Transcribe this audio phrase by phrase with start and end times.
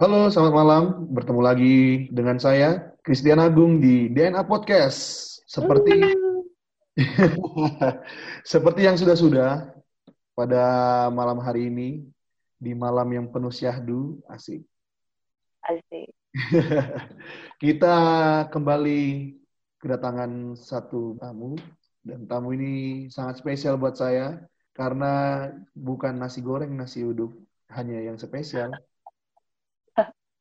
[0.00, 0.84] Halo, selamat malam.
[1.12, 4.96] Bertemu lagi dengan saya, Christian Agung di DNA Podcast.
[5.44, 5.92] Seperti
[8.56, 9.68] seperti yang sudah-sudah
[10.32, 10.64] pada
[11.12, 12.00] malam hari ini
[12.56, 14.64] di malam yang penuh syahdu, asik.
[15.68, 16.08] Asik.
[17.68, 17.96] Kita
[18.48, 19.36] kembali
[19.84, 21.60] kedatangan satu tamu
[22.00, 24.40] dan tamu ini sangat spesial buat saya
[24.72, 25.44] karena
[25.76, 27.36] bukan nasi goreng, nasi uduk,
[27.68, 28.72] hanya yang spesial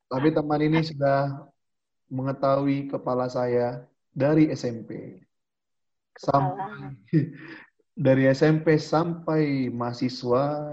[0.09, 1.45] tapi teman ini sudah
[2.09, 5.21] mengetahui kepala saya dari SMP.
[6.17, 6.97] Sampai
[7.95, 10.65] dari SMP sampai mahasiswa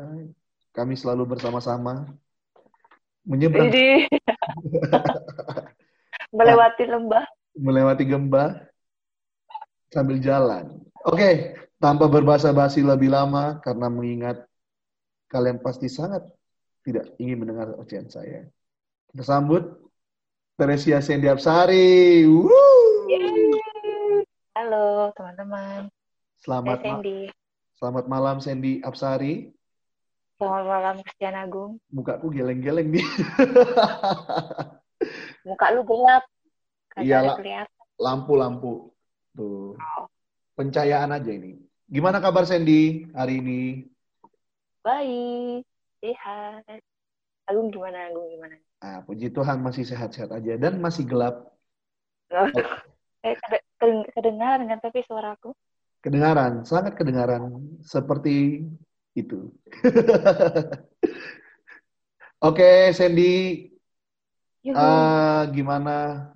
[0.73, 2.09] kami selalu bersama-sama
[3.27, 3.67] menyeberang
[6.37, 7.25] melewati lembah
[7.57, 8.63] melewati gembah
[9.91, 10.77] sambil jalan.
[11.07, 14.45] Oke, tanpa berbahasa basi lebih lama karena mengingat
[15.27, 16.23] kalian pasti sangat
[16.85, 18.47] tidak ingin mendengar ocehan saya.
[19.17, 19.65] Kita sambut
[20.61, 22.21] Teresia Sendi Apsari.
[24.53, 25.89] Halo teman-teman.
[26.37, 27.21] Selamat Saya Sandy.
[27.81, 29.57] Selamat malam Sandy Apsari.
[30.37, 31.81] Selamat malam Christian Agung.
[31.89, 33.09] Mukaku geleng-geleng nih.
[35.49, 36.29] Muka lu gelap.
[37.01, 37.41] Iya,
[37.97, 38.93] lampu-lampu.
[39.33, 39.81] Tuh.
[39.81, 40.07] Oh.
[40.61, 41.57] Pencahayaan aja ini.
[41.89, 43.89] Gimana kabar Sandy hari ini?
[44.85, 45.65] Baik,
[46.05, 46.85] sehat.
[47.47, 48.11] Agung gimana?
[48.11, 48.57] Agung gimana?
[48.83, 51.55] Ah, puji Tuhan masih sehat-sehat aja dan masih gelap.
[52.31, 52.51] Oh.
[53.27, 53.35] Eh,
[54.15, 55.51] kedengaran kan tapi suaraku?
[55.99, 57.59] Kedengaran, sangat kedengaran.
[57.83, 58.63] Seperti
[59.19, 59.51] itu.
[62.39, 63.67] Oke, okay, Sandy.
[64.63, 66.31] Uh, gimana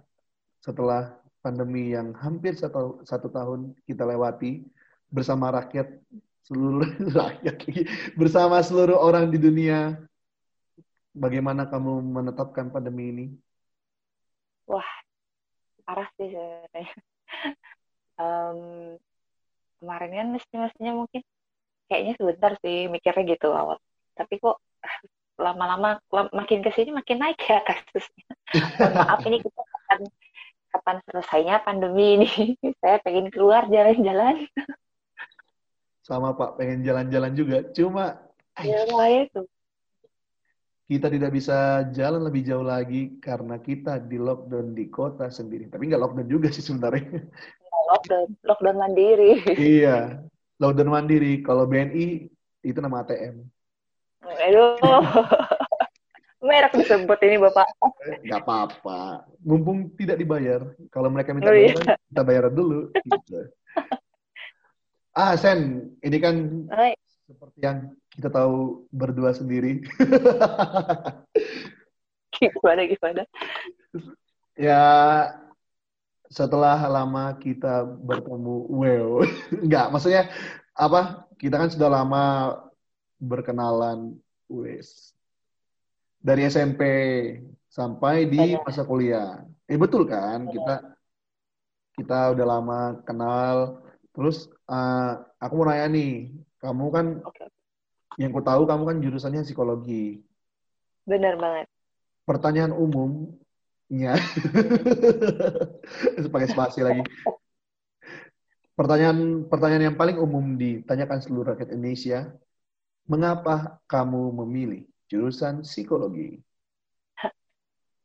[0.58, 4.66] setelah pandemi yang hampir satu, satu tahun kita lewati
[5.06, 5.94] bersama rakyat
[6.42, 6.90] seluruh
[7.22, 7.56] rakyat
[8.18, 9.98] bersama seluruh orang di dunia
[11.14, 13.26] bagaimana kamu menetapkan pandemi ini?
[14.70, 14.86] Wah,
[15.82, 16.90] parah sih sebenarnya.
[18.22, 18.58] um,
[19.82, 21.22] kemarin kan mestinya mungkin
[21.90, 23.82] kayaknya sebentar sih mikirnya gitu awal.
[24.14, 24.96] Tapi kok ah,
[25.40, 25.98] lama-lama
[26.30, 28.30] makin ke sini makin naik ya kasusnya.
[29.08, 30.00] maaf ini kita kapan,
[30.70, 32.30] kapan selesainya pandemi ini.
[32.82, 34.46] Saya pengen keluar jalan-jalan.
[36.06, 37.58] Sama Pak, pengen jalan-jalan juga.
[37.74, 38.18] Cuma
[38.60, 38.84] ya,
[39.26, 39.42] itu
[40.90, 45.70] kita tidak bisa jalan lebih jauh lagi karena kita di lockdown di kota sendiri.
[45.70, 47.30] Tapi nggak lockdown juga sih sebenarnya.
[47.94, 49.38] Lockdown, lockdown mandiri.
[49.54, 50.18] iya,
[50.58, 51.46] lockdown mandiri.
[51.46, 52.26] Kalau BNI
[52.66, 53.38] itu nama ATM.
[54.50, 54.82] Aduh,
[56.42, 57.70] merek disebut ini bapak.
[58.26, 59.30] Nggak apa-apa.
[59.46, 60.74] Mumpung tidak dibayar.
[60.90, 61.78] Kalau mereka minta oh, iya.
[62.10, 62.90] kita bayar dulu.
[62.98, 63.46] Gitu.
[65.14, 66.98] ah, Sen, ini kan Hai.
[67.30, 69.80] seperti yang kita tahu berdua sendiri.
[72.36, 73.22] gimana gimana?
[74.60, 74.84] Ya
[76.28, 79.24] setelah lama kita bertemu, well,
[79.64, 80.28] enggak, maksudnya
[80.76, 81.24] apa?
[81.40, 82.24] Kita kan sudah lama
[83.16, 84.20] berkenalan,
[84.52, 85.16] wes
[86.20, 86.82] dari SMP
[87.72, 89.40] sampai di masa kuliah.
[89.64, 90.44] Eh betul kan?
[90.44, 90.76] Kita
[91.96, 93.80] kita udah lama kenal.
[94.12, 97.49] Terus uh, aku mau nanya nih, kamu kan okay
[98.18, 100.24] yang ku tahu kamu kan jurusannya psikologi.
[101.06, 101.66] Benar banget.
[102.26, 104.14] Pertanyaan umumnya,
[106.34, 107.02] pakai spasi lagi.
[108.74, 112.32] Pertanyaan pertanyaan yang paling umum ditanyakan seluruh rakyat Indonesia,
[113.10, 116.38] mengapa kamu memilih jurusan psikologi?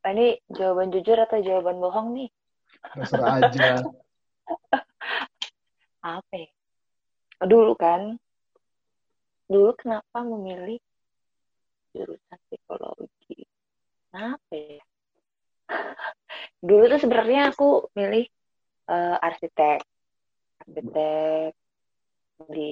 [0.05, 2.29] Ini jawaban jujur atau jawaban bohong nih?
[2.93, 3.81] Terserah aja.
[6.05, 6.49] Apa ya?
[7.41, 8.21] Dulu kan,
[9.45, 10.81] dulu kenapa memilih
[11.95, 13.47] jurusan psikologi?
[14.11, 14.83] Kenapa ya?
[16.67, 18.25] dulu tuh sebenarnya aku milih
[18.91, 19.79] uh, arsitek,
[20.65, 21.51] arsitek
[22.51, 22.71] di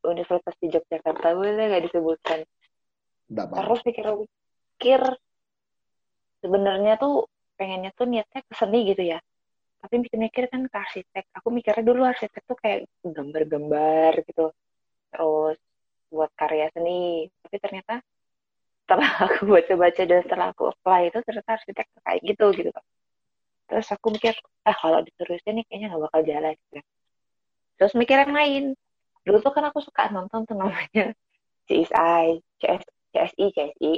[0.00, 2.40] Universitas di Yogyakarta boleh nggak disebutkan?
[3.28, 5.00] Terus pikir-pikir
[6.40, 9.18] sebenarnya tuh pengennya tuh niatnya ke seni gitu ya.
[9.84, 11.24] Tapi mikir-mikir kan ke arsitek.
[11.36, 14.48] Aku mikirnya dulu arsitek tuh kayak gambar-gambar gitu.
[15.12, 15.58] Terus
[16.14, 17.28] buat karya seni.
[17.42, 18.00] Tapi ternyata
[18.84, 22.70] setelah aku baca-baca dan setelah aku apply itu ternyata arsitek kayak gitu gitu
[23.64, 24.36] terus aku mikir
[24.68, 26.80] ah kalau diterusin nih kayaknya nggak bakal jalan gitu.
[27.80, 28.64] terus mikir yang lain.
[29.24, 31.16] Dulu tuh kan aku suka nonton tuh namanya
[31.66, 32.84] CSI CS
[33.16, 33.92] CSI CSI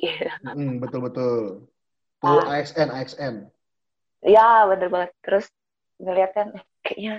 [0.46, 1.36] hmm, betul betul.
[2.22, 2.56] Tuh ah.
[2.56, 3.34] AXN AXN
[4.22, 5.10] ya bener banget.
[5.20, 5.46] Terus
[5.98, 7.14] ngeliat kan eh, kayaknya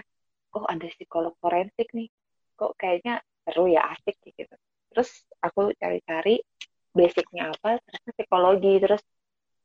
[0.56, 2.08] oh ada psikolog forensik nih.
[2.56, 4.56] Kok kayaknya seru ya asik gitu
[4.98, 5.14] terus
[5.46, 6.42] aku cari-cari
[6.90, 9.02] basicnya apa ternyata psikologi terus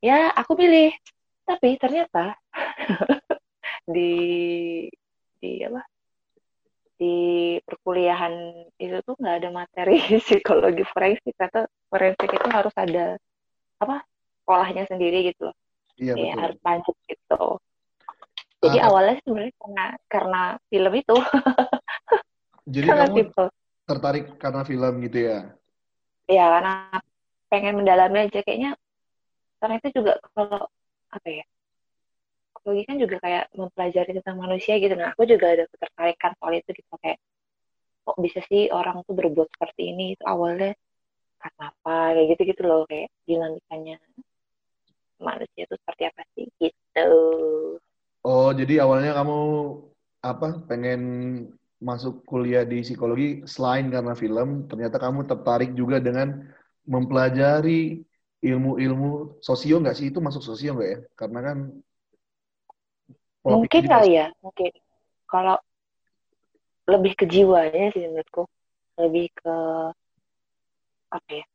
[0.04, 0.92] ya aku pilih.
[1.48, 2.36] Tapi ternyata
[3.88, 4.12] di
[5.40, 5.80] di apa
[7.00, 7.16] di
[7.64, 11.32] perkuliahan itu tuh nggak ada materi psikologi forensik.
[11.40, 13.16] Atau forensik itu harus ada
[13.80, 14.04] apa
[14.44, 15.56] sekolahnya sendiri gitu loh.
[15.96, 16.36] Iya betul.
[16.44, 17.42] harus lanjut gitu.
[18.62, 21.16] Jadi Ah, awalnya sebenarnya karena karena film itu.
[22.74, 23.48] Jadi karena kamu simple
[23.88, 25.38] tertarik karena film gitu ya?
[26.30, 26.72] ya karena
[27.50, 28.40] pengen mendalami aja.
[28.40, 28.70] Kayaknya
[29.60, 30.66] karena itu juga kalau
[31.12, 31.44] apa ya
[32.62, 34.94] psikologi kan juga kayak mempelajari tentang manusia gitu.
[34.94, 36.92] Nah aku juga ada ketertarikan soal itu gitu.
[37.02, 37.18] Kayak
[38.06, 40.14] kok bisa sih orang tuh berbuat seperti ini?
[40.14, 40.78] Itu awalnya
[41.42, 41.96] karena apa?
[42.14, 42.82] Kayak gitu gitu loh.
[42.86, 43.96] Kayak dinamikanya
[45.18, 46.46] manusia itu seperti apa sih?
[46.62, 47.08] Gitu.
[48.22, 49.38] Oh, jadi awalnya kamu
[50.22, 51.00] apa pengen
[51.82, 56.46] masuk kuliah di psikologi selain karena film, ternyata kamu tertarik juga dengan
[56.86, 58.00] mempelajari
[58.42, 60.14] ilmu-ilmu sosio nggak sih?
[60.14, 60.98] Itu masuk sosio nggak ya?
[61.18, 61.58] Karena kan
[63.42, 64.70] mungkin kali ya mungkin.
[65.26, 65.58] Kalau
[66.86, 68.46] lebih ke jiwanya sih menurutku.
[68.98, 69.56] Lebih ke
[71.10, 71.46] apa ya?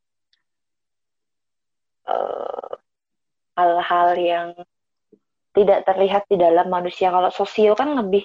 [2.07, 2.71] Eh,
[3.57, 4.47] hal-hal yang
[5.51, 7.09] tidak terlihat di dalam manusia.
[7.09, 8.23] Kalau sosio kan lebih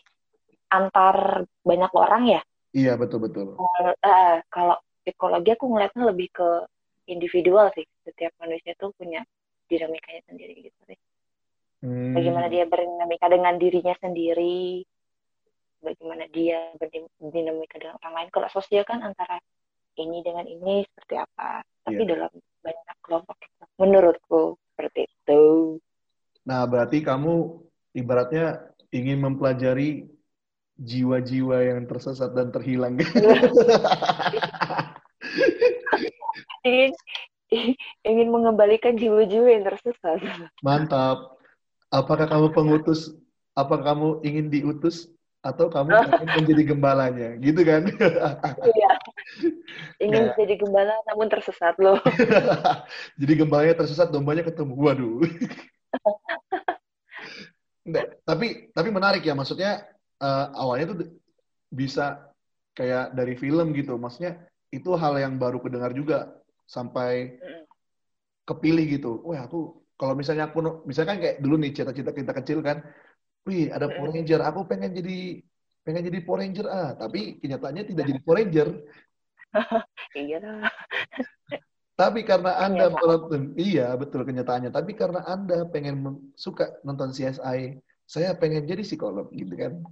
[0.73, 2.43] antar banyak orang ya?
[2.73, 3.61] Iya, betul-betul.
[3.61, 6.49] Kalau- eh, kalau psikologi aku ngeliatnya lebih ke
[7.13, 7.85] individual sih.
[8.09, 9.21] Setiap manusia tuh punya
[9.69, 10.99] dinamikanya sendiri gitu sih.
[12.13, 14.85] Bagaimana Hmm, dia berdinamika dengan dirinya sendiri
[15.83, 18.31] bagaimana dia berdinamika dengan orang lain.
[18.31, 19.43] Kalau sosial kan antara
[19.99, 21.67] ini dengan ini seperti apa.
[21.83, 22.09] Tapi iya.
[22.15, 22.33] dalam
[22.63, 23.37] banyak kelompok
[23.77, 24.43] menurutku
[24.73, 25.43] seperti itu.
[26.47, 27.35] Nah, berarti kamu
[27.99, 30.07] ibaratnya ingin mempelajari
[30.83, 32.99] jiwa-jiwa yang tersesat dan terhilang.
[36.67, 36.93] ingin
[38.03, 40.19] ingin mengembalikan jiwa-jiwa yang tersesat
[40.65, 41.39] Mantap.
[41.93, 43.13] Apakah kamu pengutus?
[43.53, 45.13] Apakah kamu ingin diutus?
[45.43, 47.29] Atau kamu ingin menjadi gembalanya?
[47.37, 47.85] Gitu kan?
[48.63, 48.93] Iya.
[50.05, 50.39] ingin Nggak.
[50.39, 51.99] jadi gembala namun tersesat loh
[53.21, 54.75] Jadi gembalanya tersesat, dombanya ketemu.
[54.75, 55.21] Waduh.
[57.85, 58.07] Nggak.
[58.23, 59.35] Tapi tapi menarik ya.
[59.37, 59.92] Maksudnya
[60.23, 60.99] eh, awalnya tuh
[61.73, 62.31] bisa
[62.79, 63.99] kayak dari film gitu.
[63.99, 66.33] Maksudnya itu hal yang baru kedengar juga
[66.65, 67.37] sampai
[68.49, 69.21] kepilih gitu.
[69.27, 72.83] Wah aku kalau misalnya aku misalkan kayak dulu nih cita-cita kita kecil kan,
[73.47, 74.25] wih ada Power Mm.
[74.25, 75.19] Ranger, aku pengen jadi
[75.83, 78.69] pengen jadi Power Ranger ah, tapi kenyataannya tidak jadi Power Ranger.
[80.27, 80.43] iya
[81.93, 82.99] Tapi karena Anda Kenyataan.
[83.05, 84.73] menonton, iya betul kenyataannya.
[84.73, 86.03] Tapi karena Anda pengen
[86.35, 87.79] suka nonton CSI,
[88.09, 89.85] saya pengen jadi psikolog gitu kan.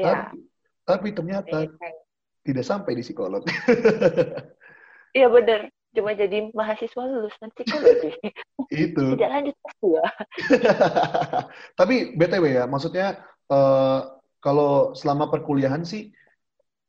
[0.00, 0.32] Iya.
[0.32, 0.36] Tapi
[0.88, 1.92] tapi ternyata Iya,
[2.42, 3.44] tidak sampai di psikolog.
[5.10, 5.74] Iya bener.
[5.90, 8.14] Cuma jadi mahasiswa lulusan psikologi.
[8.70, 9.18] Itu.
[9.18, 9.98] Tidak lanjut S2.
[11.82, 13.18] Tapi BTW ya, maksudnya
[13.50, 14.00] eh,
[14.38, 16.14] kalau selama perkuliahan sih,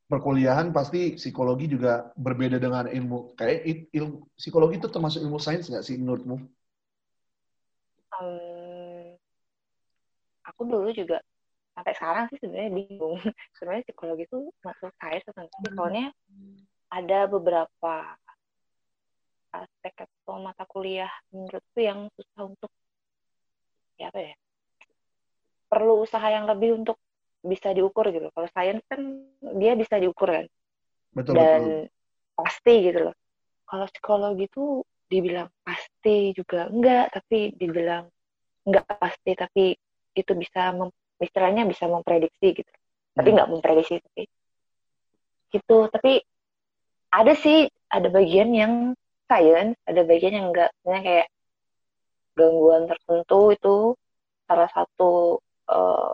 [0.06, 3.34] perkuliahan pasti psikologi juga berbeda dengan ilmu.
[3.34, 6.38] Kayak il- ilmu psikologi itu termasuk ilmu sains nggak sih menurutmu?
[8.14, 9.18] Hmm,
[10.46, 11.26] aku dulu juga
[11.82, 13.18] sampai sekarang sih sebenarnya bingung.
[13.58, 15.74] Sebenarnya psikologi itu masuk sains atau enggak sih?
[15.74, 16.08] Soalnya
[16.94, 17.94] ada beberapa
[19.52, 22.70] aspek atau mata kuliah menurutku yang susah untuk
[23.98, 24.34] ya apa ya?
[25.74, 27.02] Perlu usaha yang lebih untuk
[27.42, 28.30] bisa diukur gitu.
[28.30, 29.02] Kalau sains kan
[29.58, 30.46] dia bisa diukur kan.
[31.18, 32.38] Betul dan betul.
[32.38, 33.16] pasti gitu loh.
[33.66, 38.06] Kalau psikologi tuh dibilang pasti juga enggak, tapi dibilang
[38.70, 39.74] enggak pasti, tapi
[40.12, 42.72] itu bisa mem- istilahnya bisa memprediksi gitu.
[43.14, 43.34] Tapi Hmm.
[43.38, 44.24] enggak memprediksi tapi
[45.52, 45.78] gitu.
[45.92, 46.14] Tapi
[47.12, 48.74] ada sih ada bagian yang
[49.28, 50.72] science, ada bagian yang enggak.
[50.82, 51.28] Misalnya kayak
[52.36, 53.76] gangguan tertentu itu
[54.48, 55.40] salah satu
[55.72, 56.14] eh,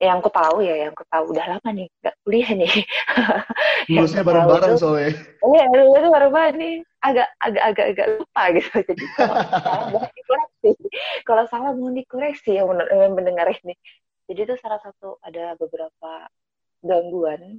[0.00, 2.72] yang aku tahu ya, yang aku tahu udah lama nih, nggak kuliah nih.
[3.92, 5.12] Lulusnya bareng-bareng soalnya.
[5.40, 5.64] Iya,
[6.08, 8.70] baru banget nih agak agak agak agak lupa gitu.
[8.88, 10.70] Jadi kalau salah mohon dikoreksi.
[11.24, 12.68] Kalau salah mohon dikoreksi yang
[13.12, 13.74] mendengar ini.
[14.30, 16.30] Jadi itu salah satu ada beberapa
[16.86, 17.58] gangguan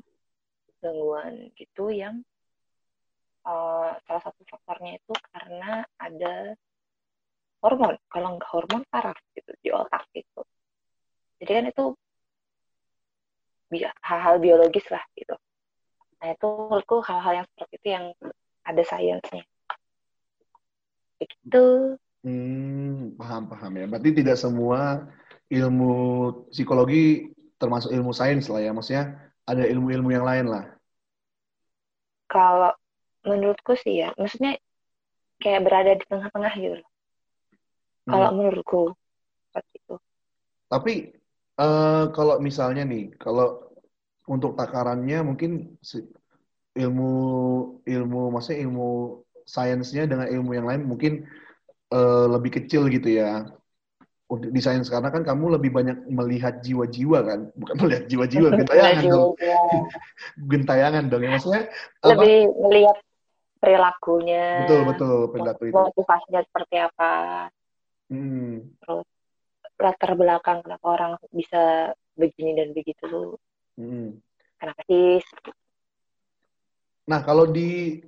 [0.80, 2.24] gangguan gitu yang
[3.44, 6.56] eh, salah satu faktornya itu karena ada
[7.60, 8.00] hormon.
[8.08, 10.42] Kalau nggak hormon saraf gitu di otak gitu.
[11.44, 11.86] Jadi kan itu
[14.00, 15.36] hal-hal biologis lah gitu.
[16.24, 18.06] Nah itu menurutku hal-hal yang seperti itu yang
[18.64, 19.44] ada sainsnya.
[21.20, 21.98] Begitu.
[22.24, 23.86] Hmm, paham paham ya.
[23.92, 25.10] Berarti tidak semua
[25.52, 25.92] ilmu
[26.50, 27.30] psikologi
[27.60, 28.72] termasuk ilmu sains lah ya.
[28.72, 29.06] Maksudnya
[29.46, 30.64] ada ilmu-ilmu yang lain lah.
[32.32, 32.72] Kalau
[33.28, 34.56] menurutku sih ya, maksudnya
[35.44, 36.76] kayak berada di tengah-tengah gitu.
[36.80, 36.90] loh.
[38.08, 38.38] Kalau Hmm.
[38.38, 38.82] menurutku
[39.52, 39.96] seperti itu.
[40.72, 40.94] Tapi
[41.62, 43.48] eh, kalau misalnya nih, kalau
[44.32, 45.52] untuk takarannya mungkin
[46.80, 47.10] ilmu
[47.84, 48.88] ilmu maksudnya ilmu
[49.44, 51.14] sainsnya dengan ilmu yang lain mungkin
[51.94, 53.48] eh, lebih kecil gitu ya.
[54.32, 59.04] Untuk di sains karena kan kamu lebih banyak melihat jiwa-jiwa kan, bukan melihat jiwa-jiwa, gentayangan
[59.12, 59.30] dong,
[60.56, 61.22] gentayangan dong.
[61.28, 62.08] Ya maksudnya apa?
[62.16, 62.98] lebih melihat
[63.60, 65.76] perilakunya, Betul betul perilaku itu.
[65.76, 67.12] motivasinya seperti apa,
[68.12, 68.72] Hmm.
[69.80, 73.36] latar belakang kenapa orang bisa begini dan begitu,
[73.76, 74.16] Hmm.
[74.60, 75.20] kenapa sih?
[77.08, 78.00] Nah, kalau di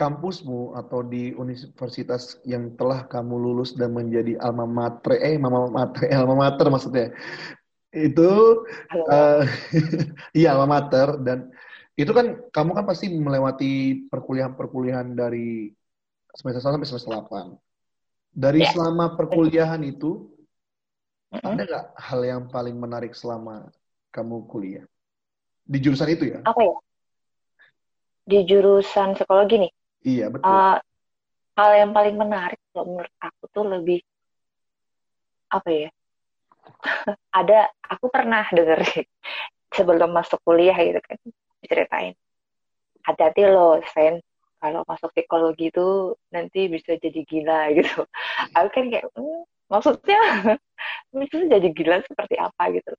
[0.00, 6.08] kampusmu atau di universitas yang telah kamu lulus dan menjadi alma mater, eh, alma mater,
[6.08, 7.12] eh, alma mater maksudnya,
[7.92, 8.32] itu,
[9.12, 9.44] eh,
[10.40, 11.52] iya alma mater dan
[12.00, 15.68] itu kan kamu kan pasti melewati perkuliahan-perkuliahan dari
[16.32, 17.60] semester 1 sampai semester 8.
[18.32, 18.72] Dari Ya.
[18.72, 20.32] selama perkuliahan itu,
[21.34, 21.60] Mm-mm.
[21.60, 23.68] ada nggak hal yang paling menarik selama
[24.14, 24.86] kamu kuliah?
[25.66, 26.40] Di jurusan itu ya?
[26.46, 26.76] Apa ya?
[28.24, 29.72] Di jurusan psikologi nih,
[30.04, 30.48] Iya, betul.
[30.48, 30.76] eh,
[31.58, 34.00] hal yang paling menarik kalau menurut aku tuh lebih
[35.50, 35.88] apa ya?
[37.38, 38.80] Ada, aku pernah denger
[39.74, 41.18] sebelum masuk kuliah gitu kan,
[41.62, 42.14] diceritain.
[43.04, 44.20] Hati-hati loh, Sen,
[44.60, 48.04] kalau masuk psikologi itu nanti bisa jadi gila gitu.
[48.56, 49.42] Aku kan kayak, "Hmm,
[49.72, 50.20] maksudnya,
[51.16, 52.92] maksudnya jadi gila seperti apa gitu.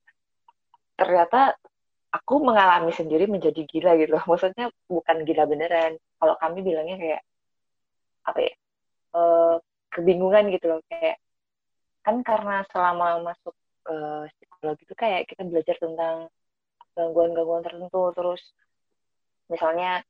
[0.98, 1.56] Ternyata
[2.12, 4.16] aku mengalami sendiri menjadi gila gitu.
[4.30, 5.96] Maksudnya bukan gila beneran.
[6.20, 7.22] Kalau kami bilangnya kayak,
[8.28, 8.54] apa ya,
[9.18, 9.56] eh,
[9.92, 10.80] kebingungan gitu loh.
[10.92, 11.18] Kayak,
[12.06, 13.98] kan karena selama masuk ke
[14.38, 16.16] psikologi itu kayak kita belajar tentang
[16.94, 18.12] gangguan-gangguan tertentu.
[18.14, 18.42] Terus
[19.48, 20.04] misalnya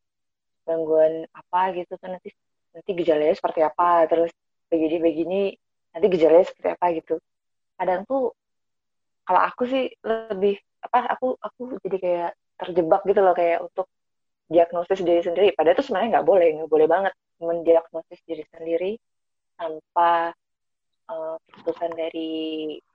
[0.66, 2.30] gangguan apa gitu kan nanti
[2.72, 4.32] nanti gejalanya seperti apa terus
[4.70, 5.58] begini-begini
[5.92, 7.16] nanti gejalanya seperti apa gitu
[7.76, 8.32] kadang tuh
[9.26, 13.88] kalau aku sih lebih apa aku aku jadi kayak terjebak gitu loh kayak untuk
[14.52, 15.48] diagnosis diri sendiri.
[15.56, 18.92] Padahal itu sebenarnya nggak boleh nggak boleh banget mendiagnosis diri sendiri
[19.56, 20.36] tanpa
[21.52, 22.32] keputusan dari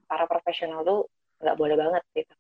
[0.09, 1.00] para profesional tuh
[1.43, 2.35] nggak boleh banget gitu.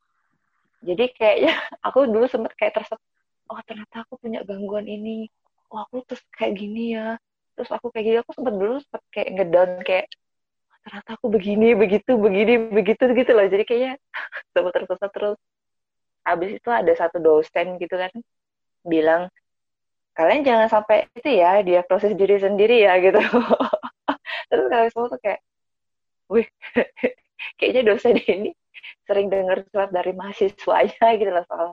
[0.86, 1.52] Jadi kayaknya
[1.86, 3.00] aku dulu sempet kayak tersep
[3.46, 5.28] oh ternyata aku punya gangguan ini.
[5.72, 7.18] Oh aku terus kayak gini ya.
[7.56, 10.25] Terus aku kayak gini aku sempet dulu sempet kayak ngedown kayak "Oh,
[10.86, 13.46] ternyata aku begini begitu begini begitu gitu loh.
[13.50, 13.92] Jadi kayaknya
[14.54, 15.38] sempet tersesat terus.
[16.22, 18.10] Habis itu ada satu dosen gitu kan
[18.86, 19.30] bilang
[20.14, 23.18] kalian jangan sampai itu ya diagnosis diri sendiri ya gitu.
[24.46, 25.42] Terus kalian semua tuh kayak
[26.30, 26.46] wih
[27.58, 28.54] kayaknya dosen ini
[29.06, 31.68] sering dengar surat dari mahasiswanya gitu loh soal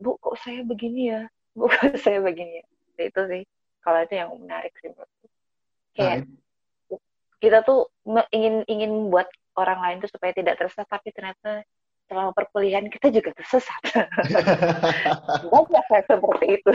[0.00, 1.20] bu kok saya begini ya?
[1.52, 2.64] Bu kok saya begini ya?
[3.04, 3.44] Itu sih
[3.84, 5.26] kalau itu yang menarik sih menurutku.
[5.28, 5.30] Nah,
[5.94, 6.20] kayak
[7.44, 7.92] kita tuh
[8.32, 11.62] ingin ingin membuat orang lain tuh supaya tidak tersesat tapi ternyata
[12.08, 13.80] selama perkuliahan kita juga tersesat
[15.52, 16.72] banyak yang seperti itu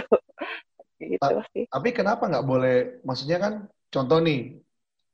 [1.00, 2.76] gitu sih Tapi kenapa nggak boleh?
[3.08, 3.54] Maksudnya kan,
[3.94, 4.58] contoh nih,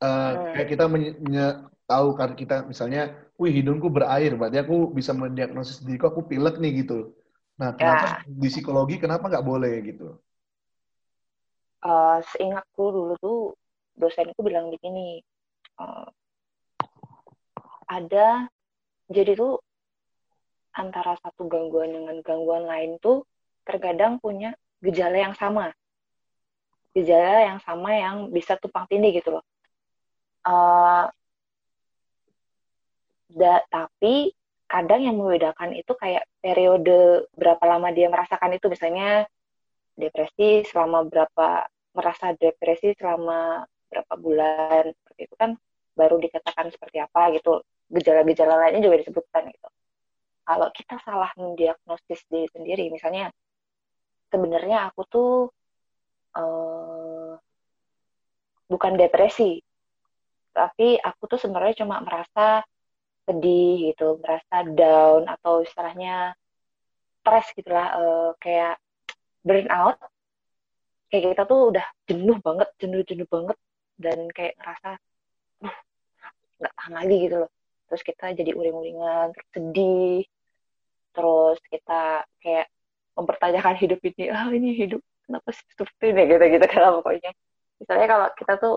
[0.01, 0.53] eh, Hmm.
[0.55, 0.85] kayak kita
[1.85, 6.71] tahu kan kita misalnya, wih hidungku berair, berarti aku bisa mendiagnosis diriku aku pilek nih
[6.81, 7.13] gitu.
[7.61, 10.05] Nah, kenapa di psikologi kenapa nggak boleh gitu?
[11.85, 13.37] Eh, seingatku dulu tuh
[14.01, 15.21] dosenku bilang begini
[15.81, 16.07] eh,
[17.89, 18.49] ada.
[19.05, 19.61] Jadi tuh
[20.75, 23.23] antara satu gangguan dengan gangguan lain tuh
[23.63, 25.71] terkadang punya gejala yang sama.
[26.97, 29.43] Gejala yang sama yang bisa tumpang tindih gitu loh.
[30.45, 31.05] Eh,
[33.35, 34.31] da- tapi
[34.65, 38.65] kadang yang membedakan itu kayak periode berapa lama dia merasakan itu.
[38.69, 39.29] Misalnya
[39.95, 43.63] depresi selama berapa merasa depresi selama
[43.95, 45.55] berapa bulan seperti itu kan
[45.95, 47.63] baru dikatakan seperti apa gitu.
[47.87, 49.69] Gejala-gejala lainnya juga disebutkan gitu.
[50.45, 53.31] Kalau kita salah mendiagnosis diri sendiri misalnya
[54.27, 55.31] sebenarnya aku tuh
[56.35, 57.33] eh,
[58.67, 59.63] bukan depresi
[60.55, 62.63] tapi aku tuh sebenarnya cuma merasa
[63.27, 66.35] sedih gitu merasa down atau istilahnya
[67.19, 68.75] stres gitulah eh, kayak
[69.41, 69.97] burn out.
[71.09, 73.57] Kayak kita tuh udah jenuh banget jenuh-jenuh banget
[73.95, 74.89] dan kayak ngerasa
[75.63, 75.77] "Duh,
[76.61, 77.51] nggak tahan lagi gitu loh.
[77.91, 80.21] Terus kita jadi uring-uringan terus sedih.
[81.15, 82.01] Terus kita
[82.43, 82.67] kayak
[83.15, 87.31] mempertanyakan hidup ini ah ini hidup kenapa sih seperti ini gitu gitu kalau pokoknya.
[87.79, 88.75] Misalnya kalau kita tuh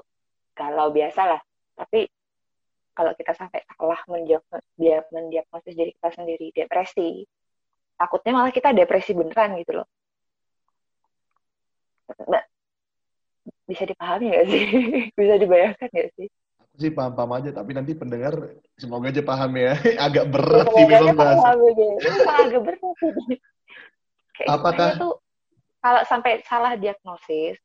[0.58, 1.40] galau biasa lah
[1.78, 2.10] tapi
[2.98, 7.22] kalau kita sampai salah mendiagnosis, diri kita sendiri depresi
[7.94, 9.87] takutnya malah kita depresi beneran gitu loh
[13.68, 14.64] bisa dipahami nggak sih
[15.18, 16.28] bisa dibayangkan nggak sih
[16.78, 19.75] sih paham-paham aja, tapi nanti pendengar semoga aja paham ya.
[20.06, 21.58] Agak berat sih memang bahasa.
[22.38, 23.38] Agak berat sih.
[24.46, 25.18] Apakah tuh
[25.82, 27.58] kalau sampai salah diagnosis,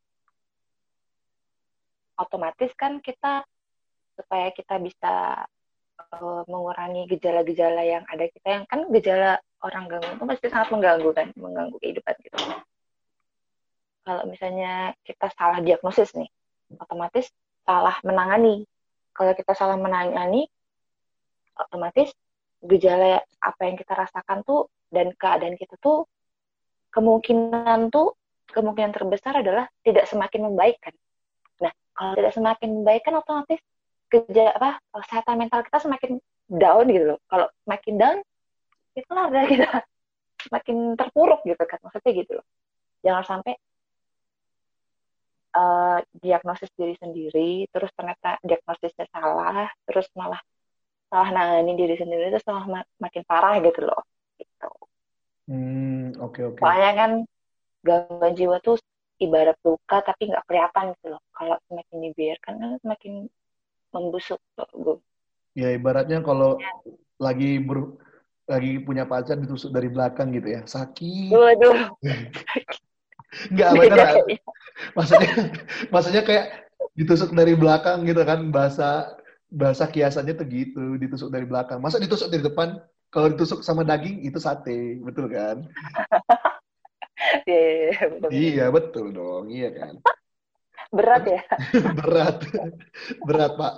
[2.18, 3.46] otomatis kan kita
[4.18, 5.46] supaya kita bisa
[6.18, 11.10] uh, mengurangi gejala-gejala yang ada kita yang kan gejala orang gangguan itu pasti sangat mengganggu
[11.14, 12.38] kan, mengganggu kehidupan kita.
[14.04, 16.28] Kalau misalnya kita salah diagnosis nih,
[16.76, 17.32] otomatis
[17.64, 18.68] salah menangani.
[19.16, 20.44] Kalau kita salah menangani,
[21.56, 22.12] otomatis
[22.64, 26.08] gejala apa yang kita rasakan tuh dan keadaan kita tuh
[26.94, 28.16] kemungkinan tuh
[28.52, 30.94] kemungkinan terbesar adalah tidak semakin membaik kan.
[31.60, 33.60] Nah, kalau tidak semakin membaik kan otomatis
[34.12, 36.12] gejala apa kesehatan mental kita semakin
[36.52, 37.20] down gitu loh.
[37.26, 38.18] Kalau semakin down,
[38.94, 39.70] itulah kita
[40.44, 42.46] semakin terpuruk gitu kan maksudnya gitu loh.
[43.04, 43.54] Jangan sampai
[45.54, 50.42] uh, diagnosis diri sendiri, terus ternyata diagnosisnya salah, terus malah
[51.08, 54.02] salah nangani diri sendiri, terus malah mak makin parah gitu loh.
[54.36, 54.70] Gitu.
[55.48, 56.58] Hmm, oke okay, oke.
[56.58, 56.64] Okay.
[56.66, 57.12] Soalnya kan
[57.84, 58.78] gangguan jiwa tuh
[59.22, 61.22] ibarat luka tapi nggak kelihatan gitu loh.
[61.32, 63.14] Kalau semakin dibiarkan kan semakin
[63.94, 65.00] membusuk tuh.
[65.54, 66.74] Ya ibaratnya kalau ya.
[67.22, 67.94] lagi ber,
[68.50, 71.30] lagi punya pacar ditusuk dari belakang gitu ya, sakit.
[71.30, 71.94] Waduh.
[73.50, 74.14] Enggak, benar.
[74.98, 75.32] maksudnya
[75.94, 76.46] maksudnya kayak
[76.94, 79.18] ditusuk dari belakang gitu kan bahasa
[79.54, 81.78] bahasa kiasannya tuh gitu ditusuk dari belakang.
[81.82, 82.82] Masa ditusuk dari depan?
[83.14, 85.64] Kalau ditusuk sama daging itu sate betul kan?
[87.48, 88.30] Iya, iya, iya, betul.
[88.36, 89.94] iya betul dong iya kan?
[90.92, 91.42] Berat ya?
[92.04, 92.38] Berat
[93.24, 93.74] berat pak.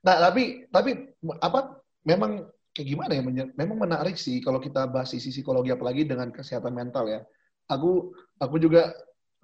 [0.00, 1.12] Nah tapi tapi
[1.44, 3.22] apa memang kayak gimana ya
[3.54, 7.20] memang menarik sih kalau kita bahas sisi psikologi apalagi dengan kesehatan mental ya
[7.68, 8.92] aku aku juga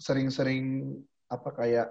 [0.00, 0.96] sering-sering
[1.30, 1.88] apa kayak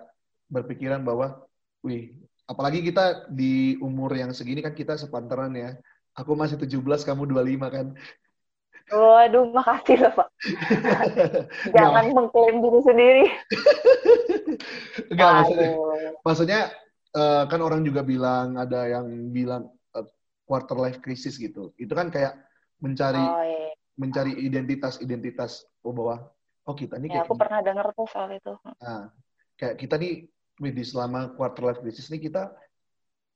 [0.50, 1.46] berpikiran bahwa,
[1.86, 2.18] wih,
[2.50, 5.78] apalagi kita di umur yang segini kan kita sepantaran ya.
[6.18, 7.88] Aku masih 17, kamu 25 kan.
[8.90, 10.28] Waduh, makasih loh, Pak.
[11.78, 12.14] Jangan nah.
[12.18, 13.26] mengklaim diri sendiri.
[15.14, 15.70] Enggak, maksudnya,
[16.26, 16.60] maksudnya
[17.14, 20.06] uh, kan orang juga bilang, ada yang bilang uh,
[20.50, 21.72] quarter life crisis gitu.
[21.78, 22.34] Itu kan kayak
[22.82, 23.70] mencari oh, iya.
[24.00, 26.32] Mencari identitas-identitas oh, bahwa
[26.64, 28.56] oh kita nih ya, aku pernah dengar tuh soal itu.
[28.80, 29.12] Nah
[29.60, 30.24] kayak kita nih
[30.60, 32.48] di selama quarter life crisis nih kita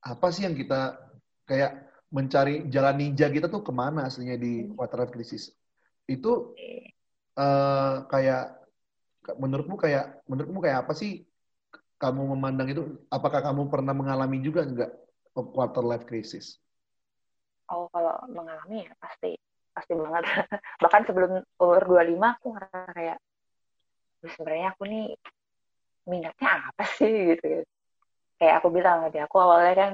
[0.04, 0.95] apa sih yang kita
[1.43, 4.80] kayak mencari jalan ninja kita tuh ke mana aslinya di hmm.
[4.80, 5.52] quarter life crisis?
[6.08, 6.56] Itu
[7.36, 8.63] uh, kayak
[9.36, 11.28] menurutmu kayak menurutmu kayak apa sih
[11.99, 12.84] kamu memandang itu?
[13.12, 14.91] Apakah kamu pernah mengalami juga enggak
[15.36, 16.60] quarter life crisis?
[17.71, 19.39] Oh kalau mengalami ya pasti
[19.74, 20.24] pasti banget.
[20.84, 23.18] Bahkan sebelum umur 25 aku ngerasa kayak
[24.24, 25.06] sebenarnya aku nih
[26.08, 27.14] minatnya apa sih?
[27.36, 27.68] Gitu
[28.44, 29.94] kayak aku bilang tadi aku awalnya kan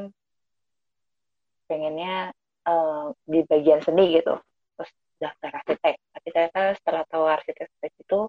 [1.70, 2.34] pengennya
[2.66, 4.42] uh, di bagian seni gitu.
[4.74, 5.96] Terus daftar arsitek.
[6.02, 7.70] Tapi ternyata setelah tahu arsitek
[8.02, 8.20] itu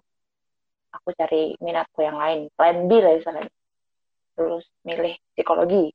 [0.93, 2.53] aku cari minatku yang lain.
[2.53, 3.49] Plan B lah misalnya
[4.37, 5.89] terus milih psikologi.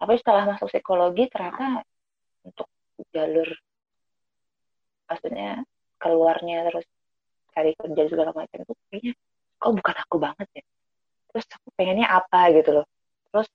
[0.00, 1.84] Tapi setelah masuk psikologi ternyata
[2.48, 2.68] untuk
[3.12, 3.48] jalur
[5.10, 5.66] maksudnya
[5.98, 6.86] keluarnya terus
[7.50, 9.12] cari kerja segala macam itu kayaknya
[9.58, 10.64] kok bukan aku banget ya.
[11.34, 12.86] Terus aku pengennya apa gitu loh.
[13.34, 13.48] Terus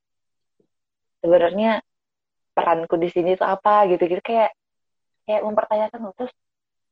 [1.23, 1.81] sebenarnya
[2.51, 4.21] peranku di sini tuh apa gitu gitu.
[4.21, 4.51] Kayak
[5.25, 6.33] kayak mempertanyakan terus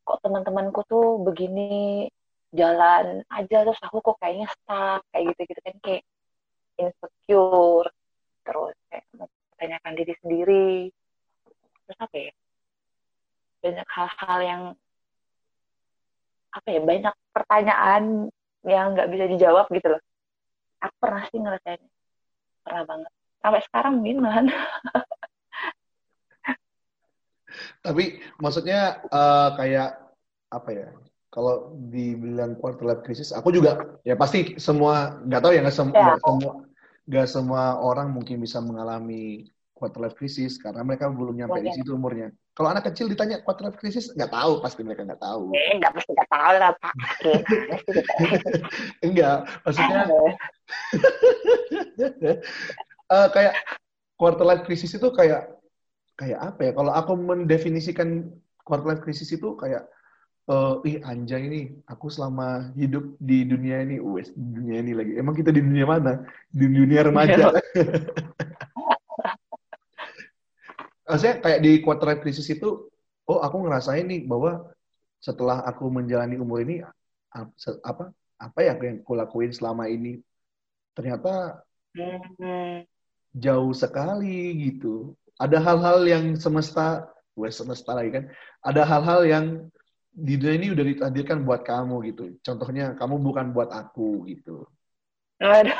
[0.03, 2.07] kok teman-temanku tuh begini
[2.55, 5.75] jalan aja terus aku kok kayaknya stuck kayak gitu gitu kan.
[5.83, 6.03] Kayak
[6.79, 7.89] insecure
[8.47, 10.71] terus kayak mempertanyakan diri sendiri.
[11.83, 12.33] Terus apa ya
[13.63, 14.63] banyak hal-hal yang
[16.53, 18.03] apa ya banyak pertanyaan
[18.67, 20.01] yang nggak bisa dijawab gitu loh.
[20.83, 21.81] Aku pernah sih ngerasain
[22.61, 23.11] pernah banget.
[23.39, 24.19] Sampai sekarang mungkin
[27.85, 29.99] tapi maksudnya uh, kayak
[30.49, 30.89] apa ya
[31.33, 35.89] kalau dibilang quarter life crisis aku juga ya pasti semua nggak tahu ya nggak sem
[35.89, 36.15] ya.
[36.21, 36.53] semua
[37.03, 39.49] nggak semua orang mungkin bisa mengalami
[39.83, 42.31] quarter life crisis karena mereka belum nyampe di situ umurnya.
[42.55, 45.51] Kalau anak kecil ditanya quarter life crisis nggak tahu pasti mereka nggak tahu.
[45.51, 46.93] Eh nggak pasti nggak tahu lah pak.
[49.11, 50.01] Enggak, maksudnya
[53.11, 53.59] uh, kayak
[54.15, 55.51] quarter life crisis itu kayak
[56.15, 56.71] kayak apa ya?
[56.71, 58.31] Kalau aku mendefinisikan
[58.63, 59.83] quarter life crisis itu kayak
[60.47, 65.11] uh, ih anjay ini aku selama hidup di dunia ini, wes dunia ini lagi.
[65.19, 66.23] Emang kita di dunia mana?
[66.47, 67.51] Di dunia remaja.
[71.13, 72.89] maksudnya kayak di quarter life crisis itu
[73.29, 74.65] oh aku ngerasain nih bahwa
[75.21, 76.81] setelah aku menjalani umur ini
[77.85, 78.09] apa
[78.41, 80.19] apa ya yang aku lakuin selama ini
[80.97, 81.63] ternyata
[81.95, 82.85] hmm.
[83.37, 85.15] jauh sekali gitu.
[85.41, 88.29] Ada hal-hal yang semesta, wes semesta lagi kan,
[88.61, 89.45] ada hal-hal yang
[90.13, 92.37] di dunia ini udah ditakdirkan buat kamu gitu.
[92.45, 94.69] Contohnya kamu bukan buat aku gitu.
[95.41, 95.73] Aduh,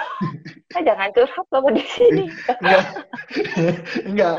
[0.73, 2.25] nah, jangan curhat loh di sini.
[2.59, 2.83] enggak,
[4.09, 4.35] enggak,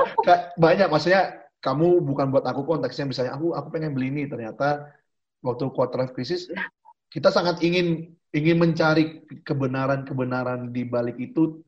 [0.58, 0.88] banyak.
[0.90, 1.22] Maksudnya
[1.62, 3.06] kamu bukan buat aku konteksnya.
[3.06, 4.22] Misalnya aku aku pengen beli ini.
[4.26, 4.90] Ternyata
[5.40, 6.50] waktu quarter life crisis
[7.08, 11.62] kita sangat ingin ingin mencari kebenaran-kebenaran di balik itu.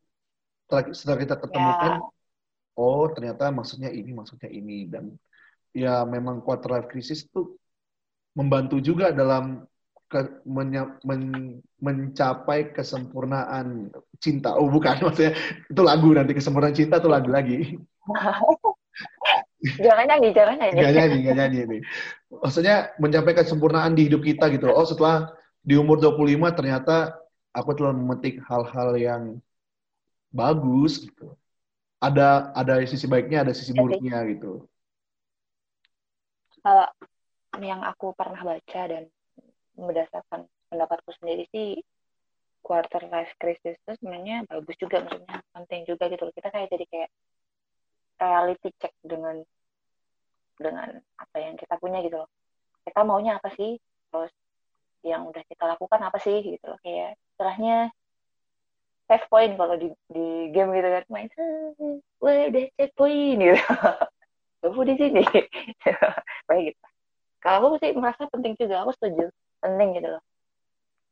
[0.66, 2.04] Setelah kita ketemukan ya.
[2.74, 4.90] oh ternyata maksudnya ini maksudnya ini.
[4.90, 5.14] Dan
[5.70, 7.54] ya memang quarter life crisis itu
[8.36, 9.64] membantu juga dalam
[10.06, 13.90] ke, menya, men, mencapai kesempurnaan
[14.22, 15.34] cinta oh bukan maksudnya
[15.66, 17.74] itu lagu nanti kesempurnaan cinta itu lagu lagi
[19.86, 20.78] jangan nyanyi, jangan nyanyi.
[20.78, 21.78] Gak nyanyi, gak nyanyi ini.
[22.30, 24.70] Maksudnya mencapai kesempurnaan di hidup kita gitu.
[24.70, 25.32] Oh setelah
[25.64, 27.18] di umur 25 ternyata
[27.50, 29.22] aku telah memetik hal-hal yang
[30.30, 31.34] bagus gitu.
[31.98, 34.68] Ada ada sisi baiknya, ada sisi buruknya gitu.
[36.60, 36.86] Kalau
[37.56, 39.08] yang aku pernah baca dan
[39.76, 41.78] berdasarkan pendapatku sendiri sih
[42.64, 47.10] quarter life crisis itu sebenarnya bagus juga maksudnya penting juga gitu kita kayak jadi kayak
[48.16, 49.44] reality check dengan
[50.56, 50.88] dengan
[51.20, 52.30] apa yang kita punya gitu loh.
[52.82, 53.76] Kita maunya apa sih?
[54.08, 54.32] Terus
[55.04, 56.80] yang udah kita lakukan apa sih gitu loh.
[56.80, 57.92] Kayak setelahnya
[59.06, 61.04] save point kalau di di game gitu kan.
[61.12, 61.28] Main
[62.18, 63.60] wah udah save point gitu.
[64.64, 65.22] Kamu di sini.
[66.48, 66.84] Kayak gitu.
[67.44, 69.28] Kalau aku sih merasa penting juga aku setuju
[69.66, 70.22] penting gitu loh.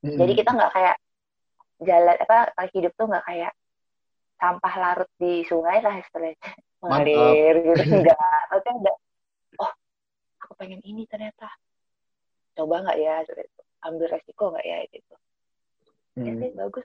[0.05, 0.21] Mm-hmm.
[0.21, 0.97] jadi kita nggak kayak
[1.81, 3.53] jalan apa hidup tuh nggak kayak
[4.37, 6.39] sampah larut di sungai lah istilahnya.
[6.85, 8.43] Mengalir gitu enggak.
[8.53, 8.93] Tapi ada
[9.65, 9.73] oh
[10.45, 11.49] aku pengen ini ternyata.
[12.55, 13.25] Coba nggak ya?
[13.27, 13.63] Gitu.
[13.85, 15.15] ambil resiko nggak ya gitu.
[16.17, 16.25] Ya hmm.
[16.25, 16.85] ya sih bagus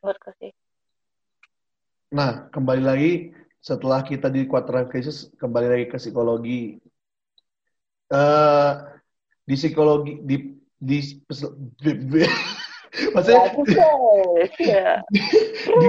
[0.00, 0.52] menurutku sih.
[2.14, 3.12] Nah kembali lagi
[3.60, 6.80] setelah kita di quarter crisis kembali lagi ke psikologi.
[8.08, 8.88] Uh,
[9.44, 10.98] di psikologi di di,
[13.14, 13.42] maksudnya
[14.62, 15.02] ya,
[15.78, 15.88] di,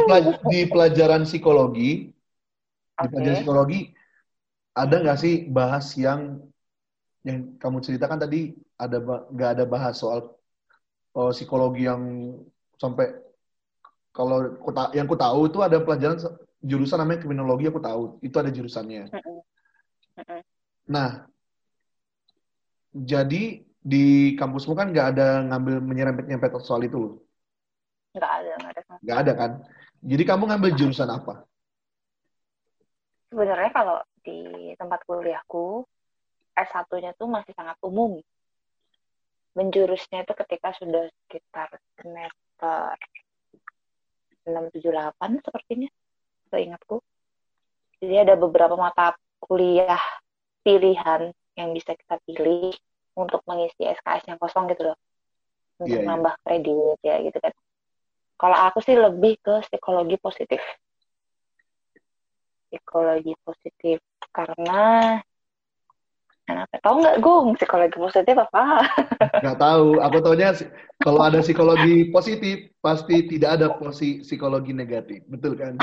[0.50, 2.12] di pelajaran psikologi
[3.00, 3.80] di pelajaran psikologi
[4.76, 6.42] ada nggak sih bahas yang
[7.24, 8.98] yang kamu ceritakan tadi ada
[9.30, 10.36] nggak ada bahas soal
[11.14, 12.36] oh, psikologi yang
[12.80, 13.12] sampai
[14.16, 14.60] kalau
[14.96, 16.18] yang ku tahu itu ada pelajaran
[16.60, 19.08] jurusan namanya kriminologi aku tahu itu ada jurusannya.
[20.90, 21.30] Nah,
[22.92, 27.14] jadi di kampusmu kan nggak ada ngambil menyerempet-nyerempet soal itu loh?
[28.14, 28.82] Nggak ada, nggak ada.
[29.00, 29.52] Nggak ada kan?
[30.00, 31.50] Jadi kamu ngambil jurusan apa?
[33.30, 35.86] sebenarnya kalau di tempat kuliahku
[36.58, 38.20] S1-nya tuh masih sangat umum.
[39.56, 42.98] Menjurusnya itu ketika sudah sekitar semester
[44.46, 45.90] 678 sepertinya,
[46.52, 47.00] seingatku.
[48.02, 50.00] Jadi ada beberapa mata kuliah
[50.66, 52.76] pilihan yang bisa kita pilih
[53.16, 54.98] untuk mengisi SKS yang kosong gitu loh.
[55.80, 56.10] Untuk yeah, iya.
[56.10, 56.44] nambah yeah.
[56.46, 57.54] kredit ya gitu kan.
[58.40, 60.62] Kalau aku sih lebih ke psikologi positif
[62.70, 63.98] psikologi positif
[64.30, 65.18] karena
[66.46, 68.86] kenapa tahu nggak gung psikologi positif apa
[69.42, 70.54] nggak tahu aku taunya
[71.02, 75.82] kalau ada psikologi positif pasti tidak ada posi psikologi negatif betul kan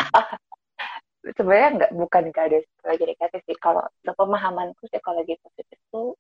[1.35, 6.15] sebenarnya nggak bukan nggak ada psikologi negatif sih kalau pemahamanku psikologi positif itu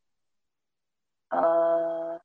[1.36, 2.16] uh,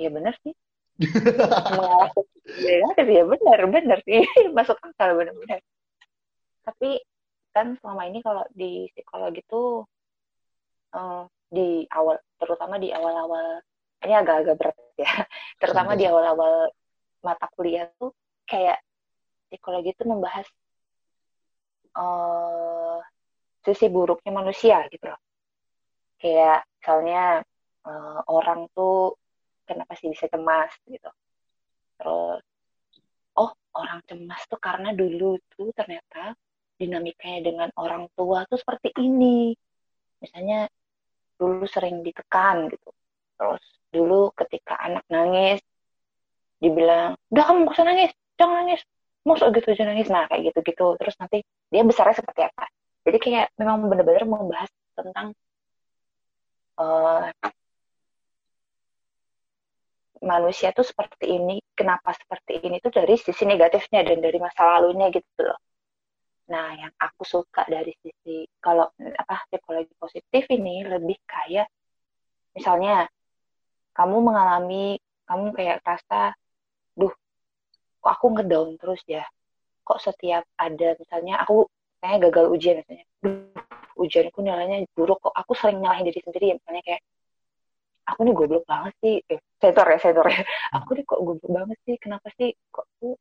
[0.00, 0.54] ya benar sih.
[1.72, 2.10] Mengarah
[3.16, 4.24] ya benar benar sih.
[4.56, 5.60] Masuk akal benar-benar.
[6.64, 7.02] Tapi
[7.52, 9.84] kan selama ini kalau di psikologi tuh
[10.96, 13.60] uh, di awal terutama di awal-awal
[14.02, 15.12] ini agak-agak berat ya.
[15.60, 16.72] Terutama di awal-awal
[17.22, 18.10] mata kuliah tuh
[18.48, 18.82] kayak
[19.46, 20.48] psikologi itu membahas
[21.94, 22.98] uh,
[23.62, 25.20] sisi buruknya manusia gitu loh
[26.22, 27.42] kayak misalnya
[27.82, 29.18] uh, orang tuh
[29.66, 31.10] kenapa sih bisa cemas gitu
[31.98, 32.42] terus
[33.34, 36.38] oh orang cemas tuh karena dulu tuh ternyata
[36.82, 39.54] dinamikanya dengan orang tua tuh seperti ini.
[40.18, 40.66] Misalnya
[41.38, 42.90] dulu sering ditekan gitu.
[43.38, 43.62] Terus
[43.94, 45.62] dulu ketika anak nangis
[46.58, 48.82] dibilang, "Udah kamu gak usah nangis, jangan nangis."
[49.22, 50.10] Masuk gitu aja nangis.
[50.10, 50.98] Nah, kayak gitu-gitu.
[50.98, 51.38] Terus nanti
[51.70, 52.66] dia besarnya seperti apa.
[53.06, 55.34] Jadi kayak memang benar-benar membahas tentang
[56.78, 57.28] uh,
[60.22, 65.10] manusia tuh seperti ini, kenapa seperti ini tuh dari sisi negatifnya dan dari masa lalunya
[65.10, 65.58] gitu loh.
[66.52, 71.66] Nah, yang aku suka dari sisi kalau apa psikologi positif ini lebih kayak
[72.54, 73.08] misalnya
[73.96, 76.36] kamu mengalami kamu kayak rasa
[76.92, 77.12] duh
[78.02, 79.26] kok aku ngedown terus ya.
[79.82, 81.66] Kok setiap ada misalnya aku
[81.98, 83.06] kayak gagal ujian misalnya
[84.02, 85.34] ujianku nilainya buruk kok.
[85.34, 87.02] Aku sering nyalahin diri sendiri misalnya kayak
[88.10, 89.14] aku nih goblok banget sih.
[89.30, 90.42] Eh, sensor ya sensor ya.
[90.76, 93.14] Aku nih kok goblok banget sih kenapa sih kok aku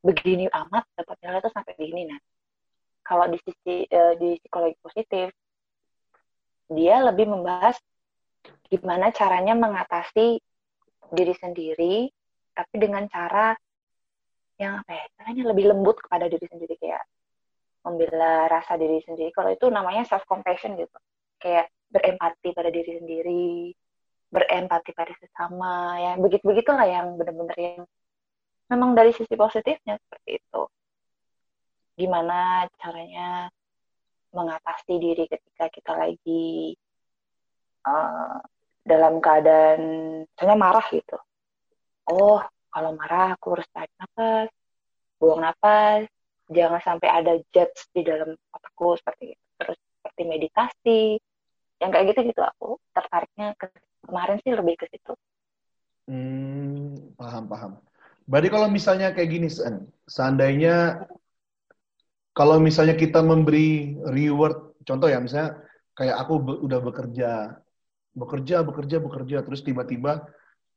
[0.00, 2.08] begini amat dapat nilai tuh sampai begini?
[2.08, 2.20] Nah
[3.10, 5.28] kalau di sisi uh, di psikologi positif
[6.70, 7.74] dia lebih membahas
[8.70, 10.38] gimana caranya mengatasi
[11.10, 12.06] diri sendiri
[12.54, 13.58] tapi dengan cara
[14.62, 17.02] yang apa ya caranya lebih lembut kepada diri sendiri kayak
[17.84, 19.32] membela rasa diri sendiri.
[19.32, 20.98] Kalau itu namanya self compassion gitu.
[21.40, 23.74] Kayak berempati pada diri sendiri
[24.30, 26.12] berempati pada sesama ya.
[26.16, 27.82] Begitu begitulah yang benar-benar yang
[28.70, 30.62] memang dari sisi positifnya seperti itu.
[31.98, 33.50] Gimana caranya
[34.30, 36.78] mengatasi diri ketika kita lagi
[37.82, 38.38] uh,
[38.86, 39.80] dalam keadaan
[40.24, 41.18] misalnya marah gitu.
[42.06, 42.38] Oh
[42.70, 44.48] kalau marah aku harus tarik nafas
[45.18, 46.06] buang nafas
[46.50, 51.02] jangan sampai ada judge di dalam otakku seperti terus seperti meditasi.
[51.80, 53.72] Yang kayak gitu gitu aku tertariknya ke
[54.04, 55.16] kemarin sih lebih ke situ.
[56.10, 57.72] Hmm, paham paham.
[58.28, 61.06] Berarti kalau misalnya kayak gini Sen, seandainya
[62.36, 65.60] kalau misalnya kita memberi reward contoh ya misalnya
[65.96, 67.30] kayak aku udah bekerja
[68.14, 70.24] bekerja bekerja bekerja terus tiba-tiba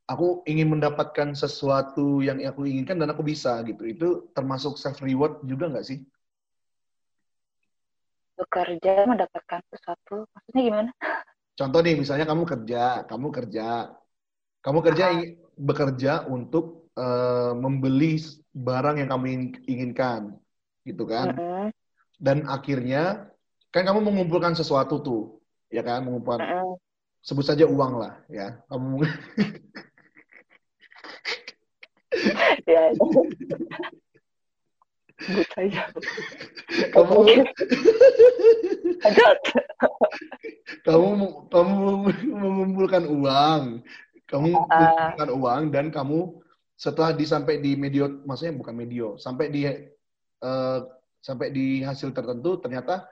[0.04, 3.82] aku ingin mendapatkan sesuatu yang aku inginkan dan aku bisa gitu.
[3.88, 5.98] Itu termasuk self reward juga nggak sih?
[8.36, 10.90] Bekerja mendapatkan sesuatu maksudnya gimana?
[11.58, 13.68] Contoh nih misalnya kamu kerja kamu kerja.
[14.64, 18.18] Kamu kerja uh bekerja untuk uh, membeli
[18.50, 20.34] barang yang kamu inginkan
[20.82, 21.30] gitu kan?
[21.30, 21.66] Uh -huh.
[22.18, 23.30] dan akhirnya
[23.70, 25.22] kan kamu mengumpulkan sesuatu tuh
[25.70, 26.02] ya kan?
[26.02, 26.42] Mengumpulkan.
[26.42, 26.74] Uh -huh.
[27.22, 28.58] sebut saja uang lah ya.
[28.66, 28.98] Kamu
[32.66, 32.92] ya, ya.
[35.14, 35.82] sebut saja
[36.90, 37.16] kamu
[40.84, 41.74] kamu kamu
[42.34, 43.62] mengumpulkan uang.
[44.24, 46.42] Kamu uh, mengumpulkan uang dan kamu
[46.74, 50.78] setelah disampai di medio maksudnya bukan medio sampai di uh,
[51.22, 53.06] sampai di hasil tertentu ternyata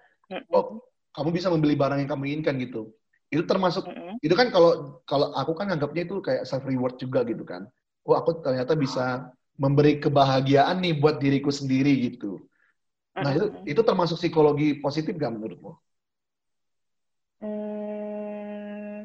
[0.51, 0.83] oh
[1.15, 2.91] kamu bisa membeli barang yang kamu inginkan gitu.
[3.33, 3.89] Itu termasuk
[4.21, 7.71] itu kan kalau kalau aku kan anggapnya itu kayak self reward juga gitu kan
[8.07, 12.43] oh aku ternyata bisa memberi kebahagiaan nih buat diriku sendiri gitu.
[13.15, 15.77] Nah itu itu termasuk psikologi positif gak menurutmu?
[17.43, 19.05] Hmm,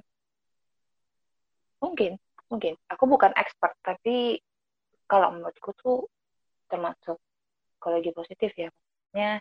[1.84, 2.74] mungkin, mungkin.
[2.88, 4.40] Aku bukan expert, tapi
[5.10, 6.06] kalau menurutku tuh
[6.72, 7.18] termasuk
[7.76, 8.70] psikologi positif ya.
[8.72, 9.32] Maksudnya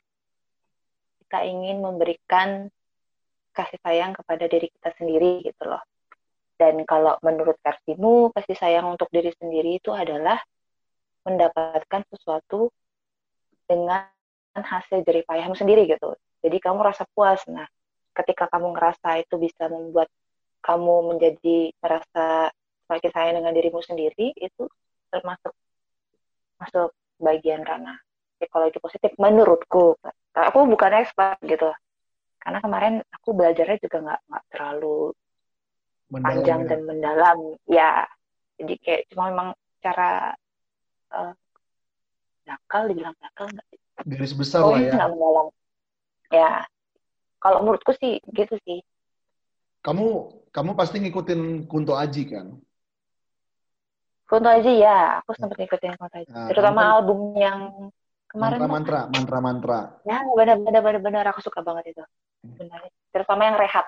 [1.26, 2.70] kita ingin memberikan
[3.56, 5.80] kasih sayang kepada diri kita sendiri gitu loh.
[6.56, 10.40] Dan kalau menurut versimu, kasih sayang untuk diri sendiri itu adalah
[11.28, 12.72] mendapatkan sesuatu
[13.68, 14.08] dengan
[14.56, 16.16] hasil jerih payahmu sendiri gitu.
[16.40, 17.44] Jadi kamu rasa puas.
[17.50, 17.68] Nah,
[18.16, 20.08] ketika kamu ngerasa itu bisa membuat
[20.64, 22.48] kamu menjadi merasa
[22.88, 24.64] semakin sayang dengan dirimu sendiri, itu
[25.12, 25.52] termasuk
[26.56, 26.90] masuk
[27.20, 28.00] bagian karena
[28.40, 29.98] psikologi positif menurutku.
[30.32, 31.68] Aku bukan expert gitu.
[32.40, 35.12] Karena kemarin aku belajarnya juga nggak terlalu
[36.10, 36.68] mendalam, panjang ya.
[36.70, 37.38] dan mendalam.
[37.66, 37.90] Ya,
[38.56, 39.48] jadi kayak cuma memang
[39.84, 40.32] cara
[41.12, 41.32] uh,
[42.46, 43.66] nakal dibilang nakal nggak
[44.06, 44.92] garis besar oh, lah ya.
[44.94, 45.46] nggak mendalam.
[46.30, 46.52] Ya.
[47.40, 48.80] Kalau menurutku sih gitu sih.
[49.84, 50.06] Kamu
[50.50, 52.46] kamu pasti ngikutin Kunto Aji kan?
[54.26, 55.22] Kunto Aji ya.
[55.22, 56.32] Aku sempat ngikutin Kunto Aji.
[56.32, 57.58] Nah, terutama kan, album yang
[58.26, 59.80] kemarin mantra mantra mantra mantra.
[60.02, 62.04] Ya benar benar benar benar aku suka banget itu.
[62.42, 62.56] Hmm.
[62.58, 62.80] benar.
[63.14, 63.86] Terutama yang rehat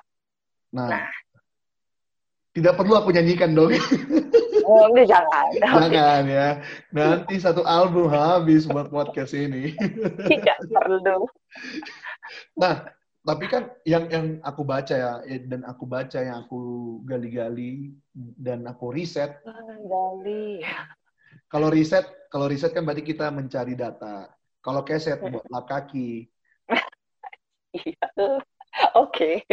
[0.70, 1.08] nah, nah.
[2.58, 3.70] Tidak perlu aku nyanyikan dong
[4.68, 5.48] Oh, ini jangan.
[5.64, 6.60] Jangan ya.
[6.92, 9.72] Nanti satu album habis buat podcast ini.
[10.28, 11.24] Tidak perlu.
[12.60, 12.84] Nah,
[13.24, 15.12] tapi kan yang yang aku baca ya
[15.48, 16.60] dan aku baca yang aku
[17.08, 19.40] gali-gali dan aku riset.
[19.88, 20.60] Gali.
[21.48, 24.28] Kalau riset, kalau riset kan berarti kita mencari data.
[24.60, 26.28] Kalau keset buat lap kaki.
[27.72, 28.04] Iya.
[29.00, 29.48] Oke.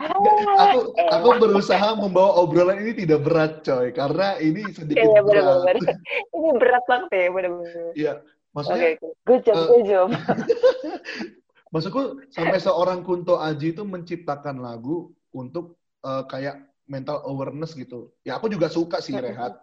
[0.00, 3.92] Aku aku berusaha membawa obrolan ini tidak berat coy.
[3.92, 5.64] Karena ini sedikit ya, berat.
[5.68, 5.96] bener,
[6.32, 8.12] ini berat banget ya benar-benar iya
[8.54, 10.08] maksudnya okay, good job uh, good job.
[11.74, 15.74] Maksudku sampai seorang Kunto Aji itu menciptakan lagu untuk
[16.06, 18.14] uh, kayak mental awareness gitu.
[18.22, 19.58] Ya aku juga suka sih Rehat.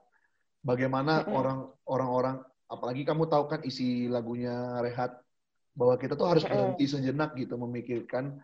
[0.59, 5.23] Bagaimana orang orang-orang apalagi kamu tahu kan isi lagunya Rehat
[5.71, 8.43] bahwa kita tuh harus berhenti sejenak gitu memikirkan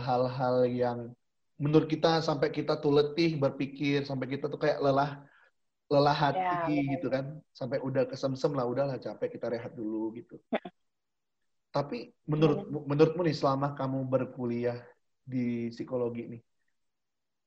[0.00, 0.98] hal-hal uh, yang
[1.58, 5.20] menurut kita sampai kita tuh letih berpikir sampai kita tuh kayak lelah
[5.88, 7.36] lelah hati ya, gitu kan.
[7.52, 10.40] Sampai udah kesemsem lah udahlah capek kita rehat dulu gitu.
[11.76, 12.80] Tapi menurut ya.
[12.88, 14.80] menurutmu nih selama kamu berkuliah
[15.28, 16.42] di psikologi nih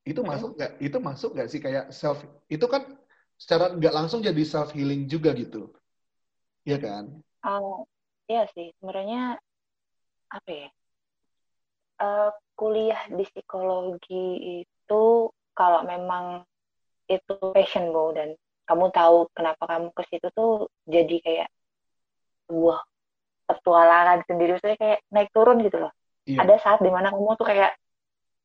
[0.01, 2.89] itu masuk nggak itu masuk nggak sih kayak self itu kan
[3.37, 5.69] secara nggak langsung jadi self healing juga gitu
[6.65, 7.21] ya kan?
[7.45, 7.85] Oh
[8.25, 8.73] iya sih.
[8.81, 9.37] Sebenarnya
[10.31, 10.69] apa ya
[12.01, 14.25] uh, kuliah di psikologi
[14.65, 16.41] itu kalau memang
[17.05, 18.29] itu passion gue dan
[18.65, 21.49] kamu tahu kenapa kamu ke situ tuh jadi kayak
[22.47, 22.79] sebuah
[23.49, 24.55] petualangan sendiri.
[24.63, 25.93] Saya kayak naik turun gitu loh.
[26.21, 26.45] Iya.
[26.45, 27.73] ada saat di mana kamu tuh kayak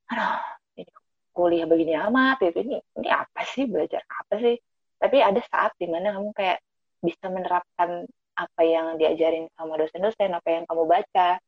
[0.08, 0.40] aduh
[0.80, 0.88] ini
[1.36, 2.58] kuliah begini amat gitu.
[2.64, 3.68] Ini ini apa sih?
[3.68, 4.56] Belajar apa sih?
[4.96, 6.58] Tapi ada saat di mana kamu kayak
[7.04, 11.40] bisa menerapkan apa yang diajarin sama dosen-dosen apa yang kamu baca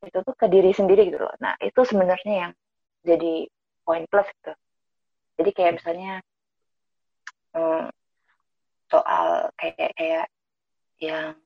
[0.00, 1.36] itu tuh ke diri sendiri gitu loh.
[1.40, 2.52] Nah itu sebenarnya yang
[3.04, 3.48] jadi
[3.84, 4.52] poin plus gitu.
[5.40, 6.12] Jadi kayak misalnya
[7.56, 7.88] hmm,
[8.88, 10.26] soal kayak kayak
[11.00, 11.36] yang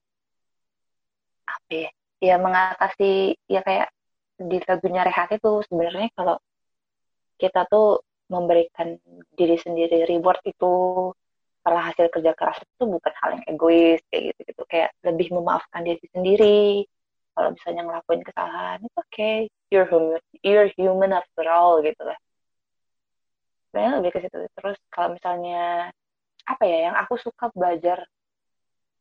[1.44, 1.90] apa ya
[2.24, 3.92] ya mengatasi ya kayak
[4.40, 6.40] di lagunya Rehat itu sebenarnya kalau
[7.38, 8.96] kita tuh memberikan
[9.36, 11.12] diri sendiri reward itu
[11.60, 15.84] setelah hasil kerja keras itu bukan hal yang egois kayak gitu gitu kayak lebih memaafkan
[15.84, 16.88] diri sendiri
[17.34, 19.36] kalau misalnya ngelakuin kesalahan itu oke okay.
[19.68, 22.18] you're human you're human after all gitu lah
[23.68, 25.90] sebenarnya lebih ke situ terus kalau misalnya
[26.46, 28.06] apa ya yang aku suka belajar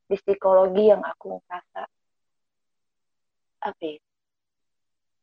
[0.10, 1.86] di psikologi yang aku merasa
[3.64, 3.98] apa ya,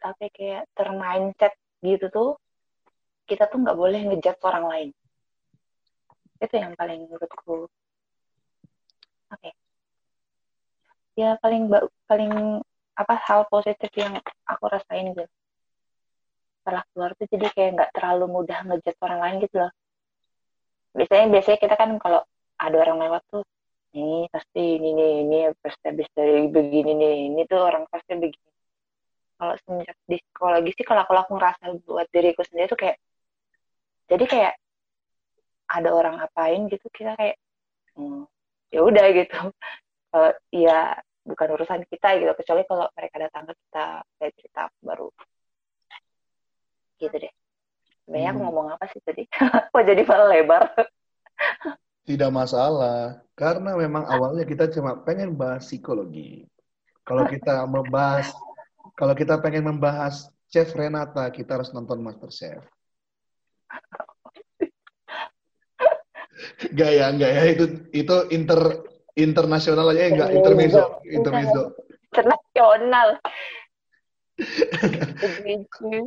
[0.01, 2.31] apa ya, kayak termindset gitu tuh
[3.29, 4.91] kita tuh nggak boleh ngejat orang lain
[6.41, 7.69] itu yang paling menurutku oke
[9.35, 9.53] okay.
[11.19, 11.69] ya paling
[12.09, 12.65] paling
[12.97, 15.25] apa hal positif yang aku rasain gitu.
[16.61, 19.73] Setelah keluar tuh jadi kayak nggak terlalu mudah ngejat orang lain gitu loh.
[20.95, 22.21] Biasanya biasanya kita kan kalau
[22.61, 23.45] ada orang lewat tuh
[23.97, 28.51] ini pasti ini ini ini pasti habis dari begini nih ini tuh orang pasti begini.
[29.41, 32.97] Kalau semenjak di psikologi sih kalau aku laku ngerasa buat diriku sendiri tuh kayak
[34.11, 34.55] jadi kayak
[35.71, 37.37] ada orang ngapain gitu kita kayak
[37.95, 38.27] hmm,
[38.75, 39.39] ya udah gitu.
[40.11, 40.99] Kalau ya
[41.31, 45.07] bukan urusan kita gitu kecuali kalau mereka datang ke kita saya cerita baru.
[46.99, 47.31] Gitu deh.
[48.05, 48.37] Sebenarnya hmm.
[48.37, 49.23] aku ngomong apa sih tadi?
[49.71, 50.63] Kok jadi malah lebar?
[52.11, 53.23] Tidak masalah.
[53.39, 56.43] Karena memang awalnya kita cuma pengen bahas psikologi.
[57.07, 58.35] Kalau kita membahas
[58.99, 62.59] kalau kita pengen membahas Chef Renata kita harus nonton Master Chef.
[66.77, 67.47] Gak ya, ya.
[67.47, 71.63] Itu itu inter internasional aja enggak intermezzo intermezzo.
[72.11, 73.09] Internasional.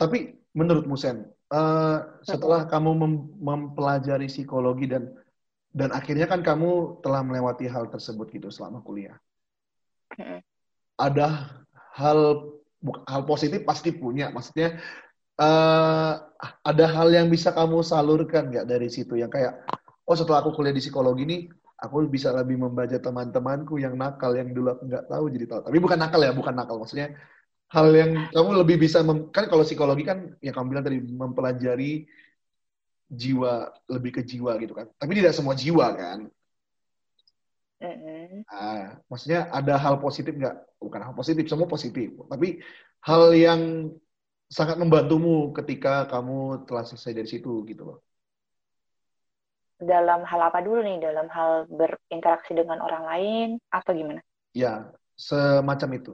[0.00, 0.18] Tapi
[0.52, 5.12] menurut Musen uh, setelah kamu mem mempelajari psikologi dan
[5.76, 9.16] dan akhirnya kan kamu telah melewati hal tersebut gitu selama kuliah.
[10.96, 11.60] Ada
[11.92, 12.20] hal
[13.04, 14.32] hal positif pasti punya.
[14.32, 14.80] Maksudnya
[15.36, 16.12] uh,
[16.64, 19.20] ada hal yang bisa kamu salurkan nggak dari situ?
[19.20, 19.54] Yang kayak
[20.06, 21.40] oh setelah aku kuliah di psikologi nih
[21.76, 25.60] aku bisa lebih membaca teman-temanku yang nakal yang dulu aku nggak tahu jadi tahu.
[25.68, 26.76] Tapi bukan nakal ya bukan nakal.
[26.80, 27.12] Maksudnya
[27.68, 31.92] hal yang kamu lebih bisa mem, kan kalau psikologi kan yang kamu bilang tadi mempelajari
[33.06, 34.86] jiwa lebih ke jiwa gitu kan.
[34.96, 36.18] Tapi tidak semua jiwa kan.
[37.76, 40.80] Mm ah maksudnya ada hal positif nggak?
[40.80, 42.08] Bukan hal positif semua positif.
[42.24, 42.62] Tapi
[43.04, 43.92] hal yang
[44.48, 48.05] sangat membantumu ketika kamu telah selesai dari situ gitu loh
[49.76, 50.98] dalam hal apa dulu nih?
[51.00, 54.20] Dalam hal berinteraksi dengan orang lain atau gimana?
[54.56, 56.12] Ya, semacam itu.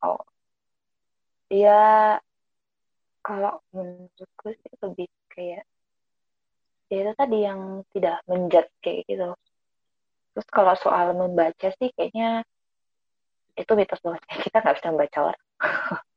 [0.00, 0.16] Oh,
[1.52, 2.16] ya
[3.20, 5.68] kalau menurutku sih lebih kayak
[6.90, 9.36] ya itu tadi yang tidak menjat kayak gitu.
[10.34, 12.42] Terus kalau soal membaca sih kayaknya
[13.58, 14.22] itu mitos banget.
[14.48, 15.42] Kita nggak bisa membaca orang.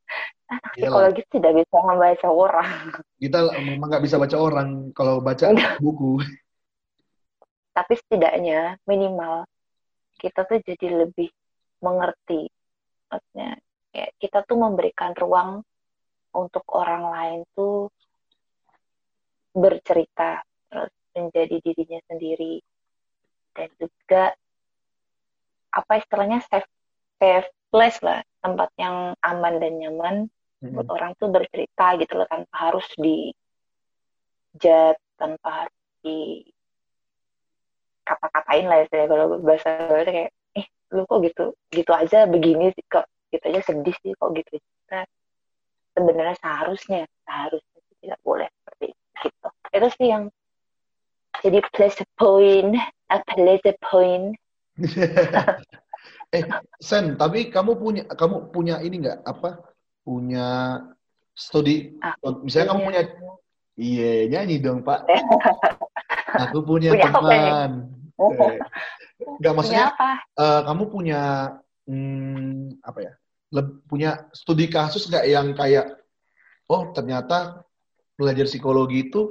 [0.75, 2.71] psikologis tidak bisa membaca orang.
[3.23, 6.21] Kita memang nggak bisa baca orang kalau baca buku.
[7.73, 9.49] Tapi setidaknya minimal
[10.21, 11.33] kita tuh jadi lebih
[11.81, 12.45] mengerti.
[13.09, 13.57] Maksudnya
[13.91, 15.65] ya, kita tuh memberikan ruang
[16.33, 17.89] untuk orang lain tuh
[19.53, 22.57] bercerita terus menjadi dirinya sendiri
[23.53, 24.33] dan juga
[25.69, 26.65] apa istilahnya safe
[27.21, 30.15] safe place lah tempat yang aman dan nyaman
[30.63, 30.73] hmm.
[30.79, 33.35] buat orang tuh bercerita gitu loh tanpa harus di
[34.55, 36.47] jat tanpa harus di
[38.03, 39.69] kata-katain lah ya kalau bahasa
[40.03, 44.11] itu kayak eh lu kok gitu gitu aja begini sih kok gitu aja sedih sih
[44.15, 45.07] kok gitu kita
[45.95, 50.23] sebenarnya seharusnya seharusnya tidak boleh seperti itu itu sih yang
[51.41, 52.77] Jadi plus a point,
[53.09, 54.37] a plus point.
[56.35, 56.43] eh,
[56.79, 59.59] Sen, tapi kamu punya kamu punya ini nggak apa?
[60.03, 60.79] Punya
[61.33, 61.95] studi?
[62.03, 63.03] Aku misalnya kamu punya
[63.73, 65.09] Iya, nyanyi dong, Pak.
[66.45, 67.89] Aku punya, Punya teman.
[68.21, 68.61] Eh,
[69.41, 70.11] Nggak maksudnya Punya apa?
[70.37, 71.21] eh, kamu punya
[71.89, 73.13] hmm, apa ya?
[73.53, 76.01] leb- punya studi kasus nggak yang kayak
[76.65, 77.61] oh ternyata
[78.17, 79.29] belajar psikologi itu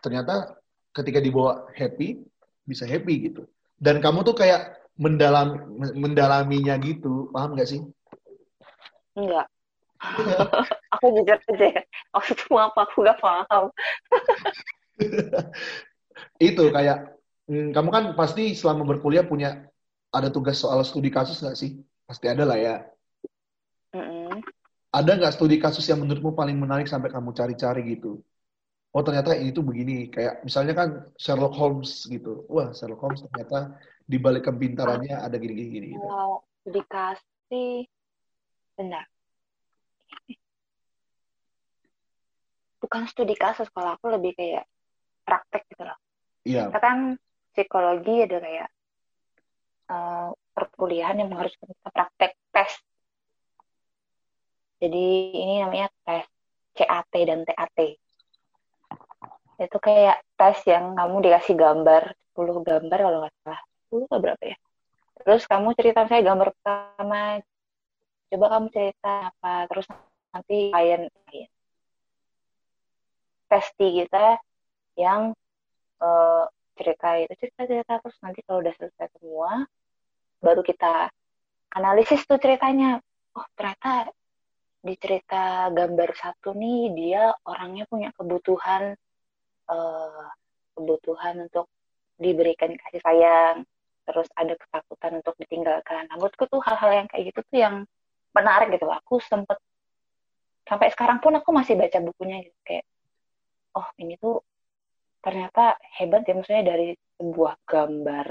[0.00, 0.56] ternyata
[0.96, 2.24] ketika dibawa happy
[2.64, 3.44] bisa happy gitu.
[3.76, 7.80] Dan kamu tuh kayak mendalam mendalaminya gitu, paham nggak sih?
[9.16, 9.48] Enggak.
[10.96, 11.84] Aku jujur aja.
[12.16, 12.80] Maksudmu apa?
[12.88, 13.64] Aku gak paham.
[16.40, 17.16] Itu kayak
[17.48, 19.68] hmm, kamu kan pasti selama berkuliah punya
[20.10, 21.80] ada tugas soal studi kasus nggak sih?
[22.04, 22.76] Pasti ada lah ya.
[23.94, 24.42] Mm-mm.
[24.90, 28.18] Ada nggak studi kasus yang menurutmu paling menarik sampai kamu cari-cari gitu?
[28.90, 32.42] Oh ternyata ini tuh begini, kayak misalnya kan Sherlock Holmes gitu.
[32.50, 36.02] Wah Sherlock Holmes ternyata di balik kepintarannya ada gini-gini gitu.
[36.02, 37.86] Kalau dikasih,
[38.74, 39.06] benar.
[42.80, 44.64] Bukan studi kasus, kalau aku lebih kayak
[45.22, 45.98] praktek gitu loh.
[46.42, 46.98] Iya, Kita kan
[47.52, 48.68] psikologi ada kayak
[49.92, 52.72] eh, perkuliahan yang mengharuskan kita praktek tes.
[54.80, 55.06] Jadi
[55.36, 56.24] ini namanya tes
[56.72, 57.78] CAT dan TAT.
[59.60, 63.60] Itu kayak tes yang kamu dikasih gambar, 10 gambar kalau nggak salah.
[63.92, 64.56] 10 atau berapa ya?
[65.20, 67.44] Terus kamu cerita saya gambar pertama,
[68.30, 69.86] coba kamu cerita apa, terus
[70.30, 71.02] nanti klien.
[73.50, 74.38] Testi kita
[74.94, 75.34] yang
[75.98, 76.44] eh,
[76.78, 79.68] cerita itu cerita-cerita terus nanti kalau udah selesai semua
[80.40, 81.12] baru kita
[81.76, 83.04] analisis tuh ceritanya
[83.36, 84.08] oh ternyata
[84.80, 88.96] di cerita gambar satu nih dia orangnya punya kebutuhan
[89.68, 90.26] eh,
[90.72, 91.68] kebutuhan untuk
[92.16, 93.68] diberikan kasih sayang
[94.08, 97.76] terus ada ketakutan untuk ditinggalkan nah, menurutku tuh hal-hal yang kayak gitu tuh yang
[98.36, 99.58] menarik gitu aku sempet
[100.68, 102.58] sampai sekarang pun aku masih baca bukunya gitu.
[102.62, 102.86] Kayak
[103.74, 104.42] oh ini tuh
[105.20, 108.28] ternyata hebat ya maksudnya dari sebuah gambar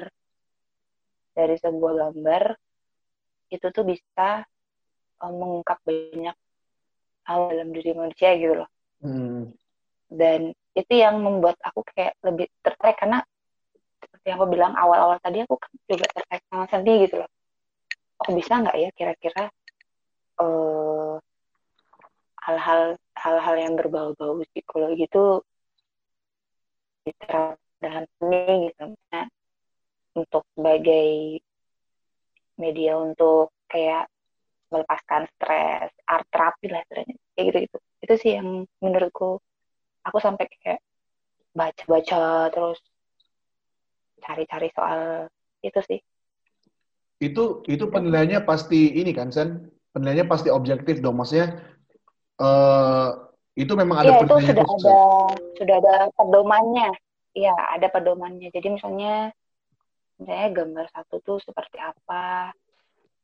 [1.37, 2.43] dari sebuah gambar
[3.53, 4.43] itu tuh bisa
[5.21, 6.35] eh, mengungkap banyak
[7.29, 8.69] hal dalam diri manusia gitu loh.
[8.99, 9.53] Hmm,
[10.09, 13.21] dan itu yang membuat aku kayak lebih tertarik karena
[14.01, 17.29] seperti yang aku bilang awal-awal tadi aku kan juga tertarik sama seni gitu loh.
[18.25, 19.43] Oh bisa nggak ya kira-kira
[20.39, 21.15] eh,
[22.45, 22.81] hal-hal
[23.19, 25.43] hal-hal yang berbau-bau psikologi itu
[27.79, 29.23] dalam seni gitu Maksudnya
[30.17, 31.39] untuk sebagai
[32.59, 34.11] media untuk kayak
[34.69, 37.15] melepaskan stres, art terapi lah istilahnya.
[37.33, 37.77] kayak gitu gitu.
[38.05, 38.47] Itu sih yang
[38.83, 39.41] menurutku
[40.05, 40.81] aku sampai kayak
[41.55, 42.79] baca-baca terus
[44.21, 45.31] cari-cari soal
[45.65, 45.99] itu sih.
[47.19, 49.67] itu itu penilaiannya pasti ini kan Sen?
[49.93, 51.17] Penilaiannya pasti objektif dong.
[51.17, 51.59] Maksudnya
[52.39, 53.09] eh
[53.59, 54.87] itu memang ada Iya itu sudah khusus.
[54.87, 54.99] ada
[55.59, 56.89] sudah ada pedomannya.
[57.35, 58.47] Iya ada pedomannya.
[58.55, 59.35] Jadi misalnya
[60.15, 62.55] misalnya gambar satu tuh seperti apa,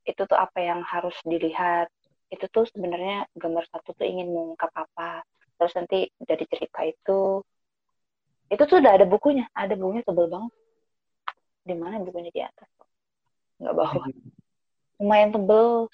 [0.03, 1.87] itu tuh apa yang harus dilihat.
[2.27, 5.23] Itu tuh sebenarnya gambar satu tuh ingin mengungkap apa.
[5.55, 7.39] Terus nanti dari cerita itu,
[8.51, 9.47] itu tuh udah ada bukunya.
[9.55, 10.51] Ada bukunya tebel banget.
[11.63, 12.67] Di mana bukunya di atas?
[13.63, 14.05] Nggak bawah.
[14.99, 15.87] Lumayan tebel.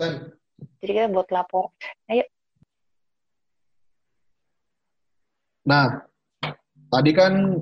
[0.00, 0.32] Sen,
[0.80, 1.76] Jadi kita buat lapor.
[2.08, 2.24] Ayo.
[5.60, 6.08] nah
[6.88, 7.60] tadi kan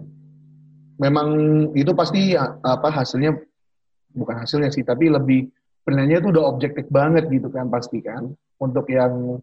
[1.03, 1.29] memang
[1.75, 3.35] itu pasti apa hasilnya
[4.15, 5.51] bukan hasilnya sih, tapi lebih
[5.83, 8.31] penilaiannya itu udah objektif banget gitu kan pasti kan.
[8.63, 9.43] Untuk yang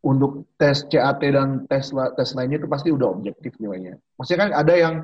[0.00, 4.00] untuk tes CAT dan tes tes lainnya itu pasti udah objektif nilainya.
[4.16, 4.94] Maksudnya kan ada yang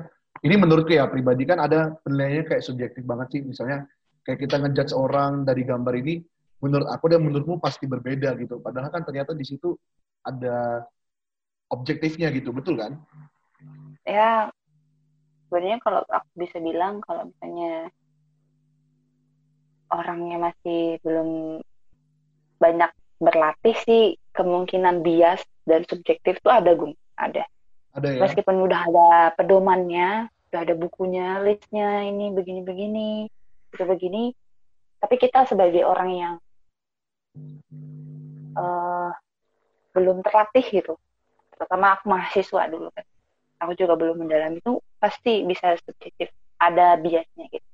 [0.41, 3.41] ini menurutku ya pribadi kan ada penilaiannya kayak subjektif banget sih.
[3.45, 3.85] Misalnya
[4.25, 6.17] kayak kita ngejudge orang dari gambar ini,
[6.61, 8.61] menurut aku dan menurutmu pasti berbeda gitu.
[8.61, 9.73] Padahal kan ternyata di situ
[10.21, 10.85] ada
[11.73, 13.01] objektifnya gitu, betul kan?
[14.05, 14.53] Ya,
[15.49, 17.89] sebenarnya kalau aku bisa bilang kalau misalnya
[19.91, 21.59] orangnya masih belum
[22.61, 24.03] banyak berlatih sih
[24.33, 27.45] kemungkinan bias dan subjektif tuh ada gung ada
[27.93, 28.19] Ada ya.
[28.23, 33.09] meskipun udah ada pedomannya udah ada bukunya listnya ini begini begini
[33.75, 34.31] itu begini
[35.03, 36.33] tapi kita sebagai orang yang
[38.57, 39.11] eh,
[39.91, 40.93] belum terlatih gitu
[41.55, 43.05] terutama aku mahasiswa dulu kan
[43.61, 47.69] aku juga belum mendalami itu pasti bisa subjektif ada biasnya gitu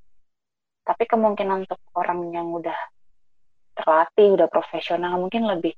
[0.88, 2.76] tapi kemungkinan untuk orang yang udah
[3.78, 5.76] terlatih udah profesional mungkin lebih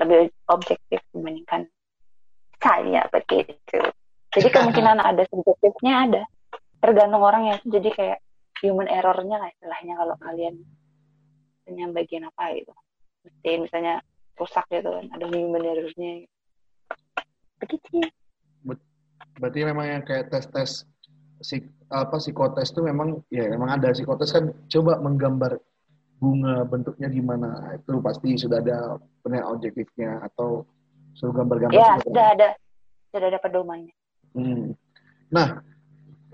[0.00, 1.68] lebih objektif dibandingkan
[2.60, 3.80] saya begitu
[4.30, 6.22] Jadi kemungkinan ada subjektifnya ada.
[6.78, 7.58] Tergantung orangnya.
[7.66, 8.18] Jadi kayak
[8.62, 10.54] human errornya lah istilahnya kalau kalian
[11.64, 12.72] punya bagian apa gitu.
[13.38, 13.94] Mesti misalnya
[14.36, 15.06] rusak gitu kan.
[15.14, 16.26] Ada human errornya.
[17.60, 18.02] Begitu.
[19.40, 20.84] Berarti memang yang kayak tes-tes
[21.40, 25.56] si apa psikotes itu memang ya memang ada psikotes kan coba menggambar
[26.20, 30.68] bunga bentuknya gimana itu pasti sudah ada penilaian objektifnya atau
[31.16, 32.48] suruh gambar-gambar ya sudah ada
[33.08, 33.96] sudah ada pedomannya
[34.36, 34.76] hmm.
[35.32, 35.64] nah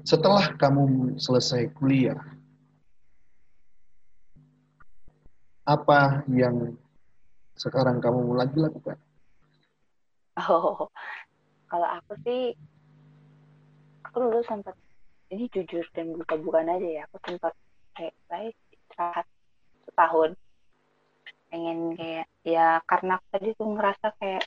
[0.02, 2.18] setelah kamu selesai kuliah
[5.62, 6.74] apa yang
[7.56, 8.96] sekarang kamu lagi lakukan?
[10.36, 10.88] Oh
[11.66, 12.52] kalau aku sih
[14.04, 14.76] aku dulu sempat
[15.32, 17.52] ini jujur dan buka-bukaan aja ya aku sempat
[17.96, 19.26] kayak baik istirahat
[19.88, 20.30] setahun.
[21.48, 24.44] Pengen kayak ya karena aku tadi tuh ngerasa kayak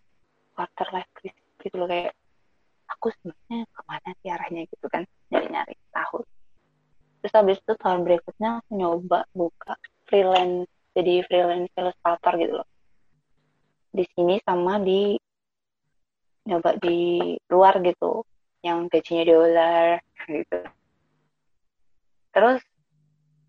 [0.53, 2.13] quarter life crisis gitu loh kayak
[2.89, 6.23] aku sebenarnya ke mana sih arahnya gitu kan nyari-nyari tahun
[7.19, 9.73] terus habis itu tahun berikutnya aku nyoba buka
[10.07, 12.67] freelance jadi freelance illustrator gitu loh
[13.89, 15.17] di sini sama di
[16.45, 18.25] nyoba di luar gitu
[18.65, 19.87] yang gajinya dolar
[20.27, 20.59] gitu.
[22.33, 22.61] Terus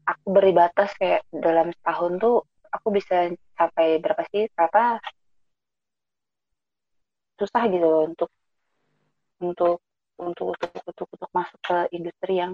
[0.06, 2.36] aku beri batas kayak dalam setahun tuh
[2.72, 4.48] aku bisa sampai berapa sih?
[4.52, 5.00] Ternyata
[7.40, 8.30] susah gitu loh untuk
[9.40, 9.78] untuk
[10.20, 12.52] untuk untuk untuk untuk masuk ke industri yang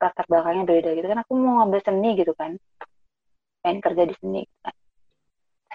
[0.00, 1.06] latar belakangnya beda gitu.
[1.06, 2.58] Kan aku mau ngambil seni gitu kan
[3.60, 4.74] pengen kerja di seni gitu kan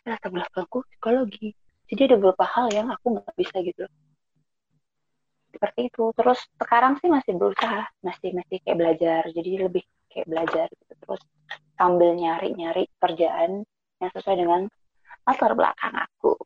[0.05, 1.51] latar belakangku psikologi.
[1.89, 3.93] Jadi ada beberapa hal yang aku nggak bisa gitu loh.
[5.53, 6.03] Seperti itu.
[6.13, 7.89] Terus sekarang sih masih berusaha.
[8.01, 9.21] Masih masih kayak belajar.
[9.33, 10.93] Jadi lebih kayak belajar gitu.
[10.97, 11.21] Terus
[11.77, 13.65] sambil nyari nyari kerjaan
[14.01, 14.61] yang sesuai dengan
[15.25, 16.37] latar belakang aku.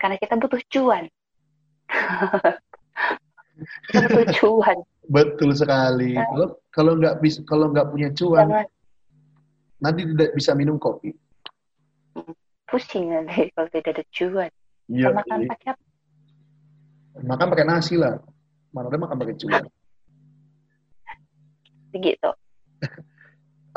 [0.00, 1.04] Karena kita butuh cuan.
[3.86, 4.78] Kita butuh cuan.
[5.06, 6.18] Betul sekali.
[6.18, 6.26] Nah.
[6.26, 8.66] kalau kalau nggak bisa kalau nggak punya cuan Jangan.
[9.78, 11.14] nanti tidak bisa minum kopi
[12.74, 14.50] pusing nanti kalau tidak ada cuan.
[14.90, 15.82] Ya, makan pakai apa?
[17.22, 18.18] Makan pakai nasi lah.
[18.74, 19.62] Mana ada makan pakai cuan?
[21.94, 22.30] Begitu.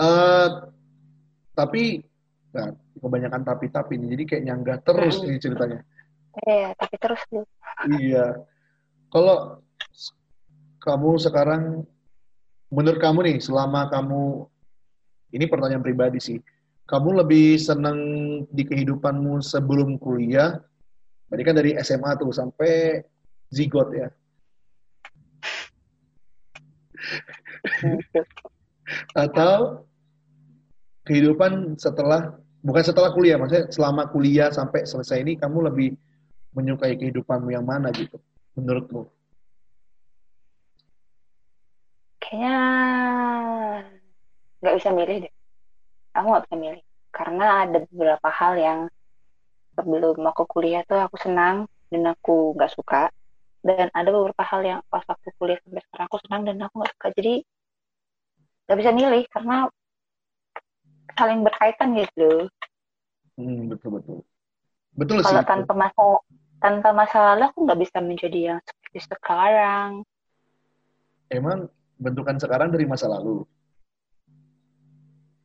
[0.02, 0.74] Uh,
[1.60, 2.02] tapi
[2.50, 5.86] nah, kebanyakan tapi-tapi ini jadi kayak nyanggah terus ini ceritanya.
[6.42, 7.46] Iya tapi terus lu
[8.02, 8.42] iya.
[9.14, 9.62] Kalau
[10.82, 11.86] kamu sekarang
[12.74, 14.46] menurut kamu nih selama kamu
[15.34, 16.40] ini pertanyaan pribadi sih
[16.88, 18.00] kamu lebih senang
[18.48, 20.58] di kehidupanmu sebelum kuliah
[21.28, 23.04] Tadi kan dari SMA tuh sampai
[23.52, 24.08] zigot ya.
[29.28, 29.84] Atau
[31.04, 36.00] kehidupan setelah bukan setelah kuliah, maksudnya selama kuliah sampai selesai ini kamu lebih
[36.56, 38.24] menyukai kehidupanmu yang mana gitu
[38.56, 39.12] menurutmu?
[42.24, 42.56] Kayaknya
[44.64, 45.37] nggak bisa milih deh.
[46.18, 46.84] Aku nggak bisa milih.
[47.14, 48.80] Karena ada beberapa hal yang
[49.78, 53.14] sebelum aku kuliah tuh aku senang dan aku nggak suka.
[53.62, 56.94] Dan ada beberapa hal yang pas aku kuliah sampai sekarang aku senang dan aku nggak
[56.98, 57.08] suka.
[57.14, 57.34] Jadi
[58.68, 59.58] nggak bisa milih karena
[61.18, 62.50] saling berkaitan gitu.
[63.38, 64.18] Hmm, betul betul.
[64.98, 66.04] Betul kalau sih, tanpa masa
[66.58, 70.02] tanpa masa lalu aku nggak bisa menjadi yang seperti sekarang.
[71.30, 71.70] Emang
[72.02, 73.46] bentukan sekarang dari masa lalu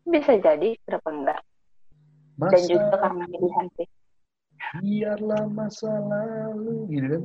[0.06, 1.40] bisa jadi kenapa enggak?
[2.40, 2.52] Masa...
[2.56, 3.88] dan juga karena pilihan sih.
[4.78, 7.24] Biarlah masa lalu gitu kan?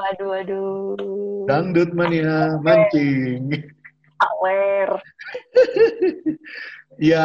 [0.00, 1.44] Waduh waduh.
[1.44, 3.52] Dangdut mania mancing.
[4.20, 4.96] Aware.
[7.00, 7.24] Ya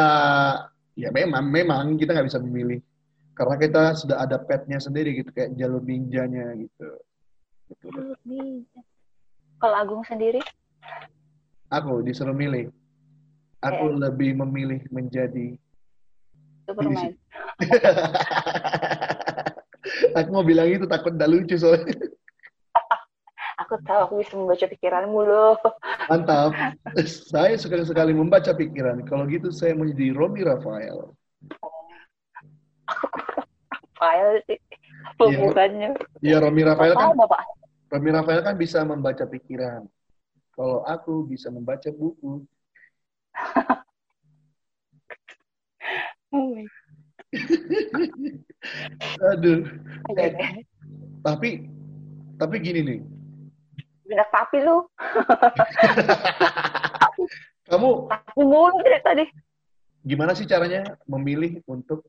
[0.96, 2.80] ya memang memang kita nggak bisa memilih.
[3.36, 6.88] Karena kita sudah ada petnya sendiri gitu kayak jalur ninjanya gitu.
[8.24, 8.80] Ninja.
[9.60, 10.40] Kalau Agung sendiri?
[11.68, 12.72] Aku disuruh milih
[13.66, 13.98] aku yeah.
[14.08, 15.58] lebih memilih menjadi
[16.66, 17.14] Superman
[20.18, 21.94] aku mau bilang itu takut tidak lucu soalnya.
[23.56, 25.56] aku tahu aku bisa membaca pikiranmu loh.
[26.12, 26.52] Mantap.
[27.06, 29.02] Saya suka sekali membaca pikiran.
[29.08, 31.16] Kalau gitu saya mau jadi Romi Rafael.
[33.96, 34.60] Rafael sih.
[35.16, 35.96] Hubungannya.
[36.20, 37.16] Iya, Romi Rafael kan.
[37.16, 37.40] Bapak.
[37.88, 39.88] Romi Rafael kan bisa membaca pikiran.
[40.52, 42.44] Kalau aku bisa membaca buku.
[46.32, 46.56] Oh
[49.34, 49.60] Aduh.
[50.16, 50.32] Eh,
[51.20, 51.68] tapi
[52.36, 53.00] tapi gini nih.
[54.06, 54.86] Binak tapi lu.
[57.66, 59.24] Kamu Aku mulu dari tadi.
[60.06, 62.06] Gimana sih caranya memilih untuk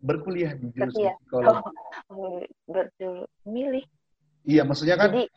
[0.00, 1.68] berkuliah di jurusan psikologi?
[2.08, 2.40] Oh,
[3.44, 3.84] memilih.
[4.46, 5.28] Iya, maksudnya kan Jadi,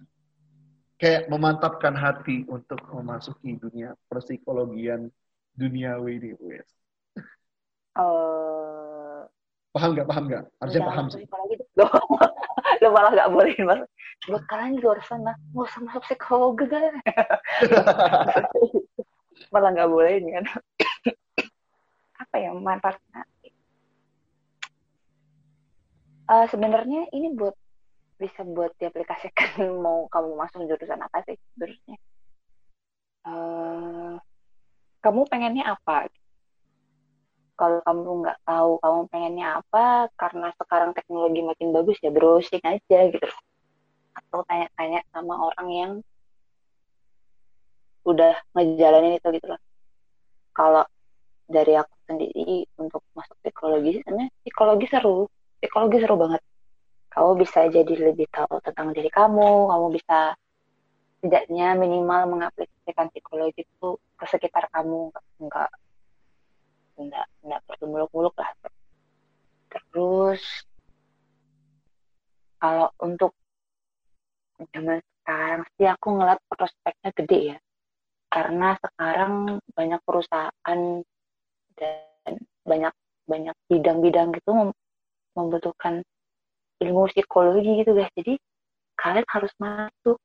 [1.00, 5.08] kayak memantapkan hati untuk memasuki dunia persikologian
[5.56, 6.68] duniawi ini, wes.
[7.96, 9.22] Eh,
[9.70, 10.08] Paham nggak?
[10.10, 10.44] Paham nggak?
[10.60, 11.24] Harusnya paham sih.
[11.80, 11.92] Loh,
[12.82, 13.82] lo malah gak bolehin mas.
[14.28, 16.94] Buat kalian di luar sana, nggak usah masuk psikologi kan?
[19.54, 20.46] malah gak bolehin kan?
[22.20, 23.24] Apa ya manfaatnya?
[26.30, 27.56] Eh, sebenarnya ini buat
[28.20, 31.98] bisa buat diaplikasikan mau kamu masuk jurusan apa sih sebenarnya?
[33.26, 34.16] Eh,
[35.00, 36.12] kamu pengennya apa?
[37.56, 43.00] Kalau kamu nggak tahu kamu pengennya apa, karena sekarang teknologi makin bagus ya browsing aja
[43.12, 43.28] gitu.
[44.16, 45.92] Atau tanya-tanya sama orang yang
[48.08, 49.62] udah ngejalanin itu gitu loh.
[50.56, 50.84] Kalau
[51.50, 55.28] dari aku sendiri untuk masuk psikologi, sebenarnya psikologi seru.
[55.60, 56.42] Psikologi seru banget.
[57.10, 60.38] Kamu bisa jadi lebih tahu tentang diri kamu, kamu bisa
[61.20, 65.10] setidaknya minimal mengaplikasikan psikologi itu ke sekitar kamu.
[65.42, 65.70] Enggak
[67.00, 68.50] enggak enggak perlu muluk-muluk lah.
[69.70, 70.44] Terus
[72.60, 73.34] kalau untuk
[74.70, 77.58] zaman sekarang sih aku ngeliat prospeknya gede ya.
[78.30, 80.80] Karena sekarang banyak perusahaan
[81.80, 82.34] dan
[82.68, 82.94] banyak
[83.26, 84.78] banyak bidang-bidang gitu mem-
[85.34, 86.02] membutuhkan
[86.80, 88.40] ilmu psikologi gitu guys jadi
[89.00, 90.18] kalian harus masuk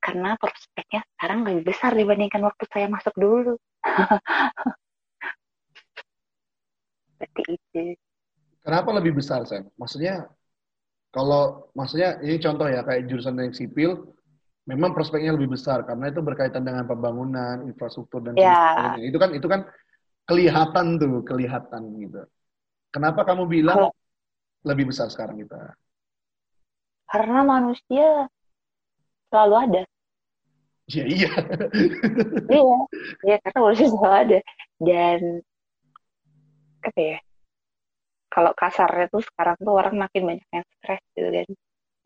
[0.00, 3.52] karena prospeknya sekarang lebih besar dibandingkan waktu saya masuk dulu.
[7.20, 7.84] Seperti itu.
[8.64, 9.68] Kenapa lebih besar, Sam?
[9.76, 10.24] Maksudnya,
[11.12, 14.08] kalau, maksudnya ini contoh ya, kayak jurusan yang sipil,
[14.64, 18.56] memang prospeknya lebih besar, karena itu berkaitan dengan pembangunan, infrastruktur, dan Ya.
[18.76, 19.04] sebagainya.
[19.08, 19.60] Itu kan, itu kan
[20.24, 22.24] kelihatan tuh, kelihatan gitu.
[22.88, 23.96] Kenapa kamu bilang Kalau-
[24.64, 25.76] lebih besar sekarang kita?
[27.10, 28.30] Karena manusia
[29.30, 29.82] selalu ada.
[30.90, 31.32] Ya iya.
[32.50, 32.78] iya,
[33.26, 34.38] iya karena manusia selalu ada.
[34.78, 35.20] Dan
[36.86, 37.18] apa ya?
[38.30, 41.48] Kalau kasarnya tuh sekarang tuh orang makin banyak yang stres gitu kan.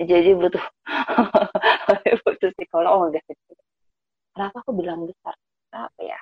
[0.00, 0.64] Jadi butuh
[2.24, 3.36] butuh psikolog sih.
[4.32, 5.36] Kenapa aku bilang besar?
[5.70, 6.18] Apa ya?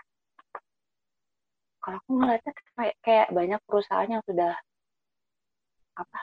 [1.82, 4.54] Kalau aku ngeliatnya kayak kayak banyak perusahaan yang sudah
[5.98, 6.18] apa?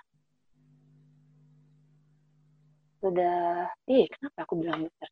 [3.02, 3.36] Sudah,
[3.96, 5.10] ih kenapa aku bilang besar?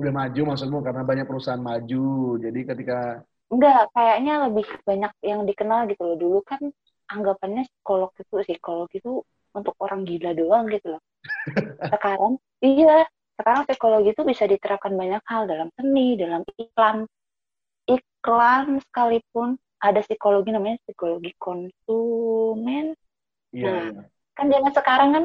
[0.00, 1.96] Udah maju maksudmu, karena banyak perusahaan maju.
[2.44, 2.94] Jadi ketika,
[3.52, 6.16] Enggak, kayaknya lebih banyak yang dikenal gitu loh.
[6.18, 6.60] Dulu kan
[7.12, 9.10] anggapannya psikolog itu psikolog itu
[9.54, 11.02] untuk orang gila doang gitu loh.
[11.92, 12.32] Sekarang
[12.64, 13.06] iya,
[13.38, 16.98] sekarang psikologi itu bisa diterapkan banyak hal dalam seni, dalam iklan.
[17.88, 19.48] Iklan sekalipun
[19.80, 22.96] ada psikologi namanya psikologi konsumen.
[23.54, 23.88] iya, Nah.
[23.88, 24.14] iya.
[24.34, 25.24] Kan zaman sekarang kan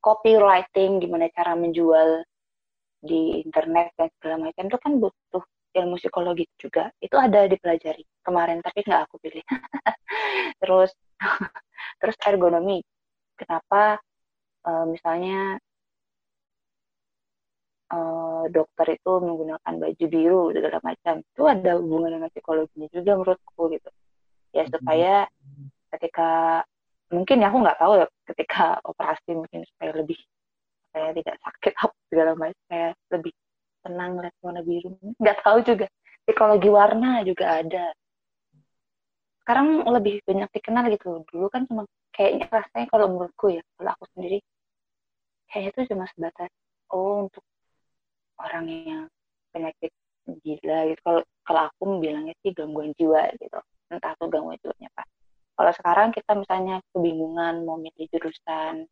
[0.00, 2.22] copywriting, gimana cara menjual
[2.98, 5.44] di internet dan segala macam itu kan butuh
[5.78, 6.90] ilmu psikologi juga.
[6.98, 9.44] Itu ada dipelajari kemarin tapi nggak aku pilih.
[10.62, 10.90] terus
[12.00, 12.82] terus ergonomi.
[13.38, 13.98] Kenapa
[14.66, 15.58] eh, misalnya
[17.92, 23.62] eh, dokter itu menggunakan baju biru segala macam itu ada hubungan dengan psikologinya juga menurutku
[23.74, 23.90] gitu.
[24.56, 25.28] Ya supaya
[25.92, 26.64] ketika
[27.08, 30.18] mungkin ya aku nggak tahu ya ketika operasi mungkin supaya lebih
[30.92, 33.32] saya tidak sakit apa segala macam saya lebih
[33.84, 34.90] tenang lihat warna biru.
[35.16, 35.86] Nggak tahu juga.
[36.24, 37.86] Psikologi warna juga ada.
[39.40, 41.24] Sekarang lebih banyak dikenal gitu.
[41.24, 44.38] Dulu kan cuma kayaknya rasanya kalau menurutku ya kalau aku sendiri
[45.48, 46.50] kayaknya itu cuma sebatas
[46.92, 47.44] oh untuk
[48.36, 49.04] orang yang
[49.56, 49.92] penyakit
[50.44, 51.00] gila gitu.
[51.00, 53.60] Kalau kalau aku bilangnya sih gangguan jiwa gitu.
[53.88, 55.08] Entah tuh gangguan jiwanya apa
[55.58, 58.86] kalau sekarang kita misalnya kebingungan mau milih jurusan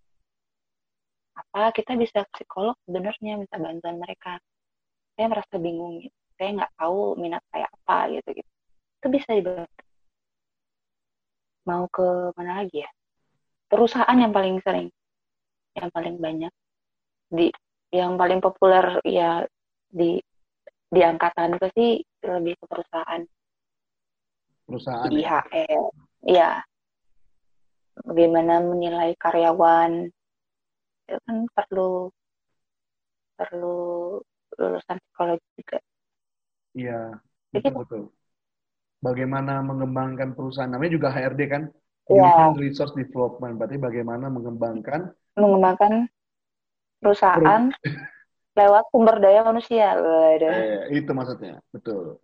[1.36, 4.42] apa kita bisa ke psikolog sebenarnya minta bantuan mereka.
[5.14, 8.50] Saya merasa bingung gitu saya nggak tahu minat saya apa gitu gitu.
[9.00, 9.82] Itu bisa dibantu.
[11.66, 12.90] Mau ke mana lagi ya?
[13.66, 14.88] Perusahaan yang paling sering
[15.74, 16.52] yang paling banyak.
[17.32, 17.50] Di
[17.90, 19.42] yang paling populer ya
[19.90, 20.20] di
[20.86, 21.90] di angkatan itu sih
[22.22, 23.22] lebih ke perusahaan.
[24.66, 25.10] Perusahaan.
[25.10, 25.42] di ya.
[26.27, 26.66] Ya
[28.03, 30.11] bagaimana menilai karyawan
[31.07, 32.11] itu kan perlu
[33.39, 33.79] perlu
[34.57, 35.79] lulusan psikologi juga
[36.77, 37.16] Iya,
[37.57, 38.03] betul betul.
[39.01, 40.68] Bagaimana mengembangkan perusahaan?
[40.68, 41.72] Namanya juga HRD kan,
[42.12, 42.53] Iya.
[42.53, 43.57] Human Resource Development.
[43.57, 45.09] Berarti bagaimana mengembangkan
[45.41, 46.05] mengembangkan
[47.01, 47.72] perusahaan
[48.61, 52.20] lewat sumber daya manusia eh, itu maksudnya, betul.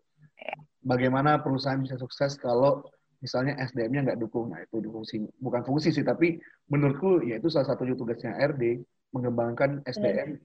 [0.84, 2.84] Bagaimana perusahaan bisa sukses kalau
[3.22, 4.50] misalnya SDM-nya nggak dukung?
[4.50, 8.82] Nah itu fungsi, bukan fungsi sih, tapi menurutku ya itu salah satu tugasnya HRD
[9.14, 10.42] mengembangkan SDM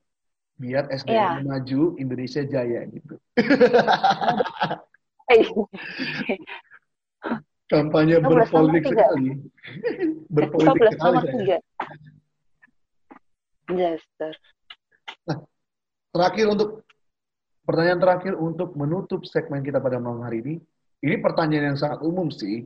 [0.57, 1.29] biar SDM Iya.
[1.45, 3.15] maju, Indonesia jaya gitu.
[7.67, 9.27] Kampanye 12 nomor berpolitik sekali.
[10.35, 11.59] berpolitik 12 sekali saya.
[13.67, 13.75] 3.
[13.75, 14.31] Jaster.
[16.15, 16.87] Terakhir untuk
[17.67, 20.55] pertanyaan terakhir untuk menutup segmen kita pada malam hari ini.
[21.03, 22.65] Ini pertanyaan yang sangat umum sih.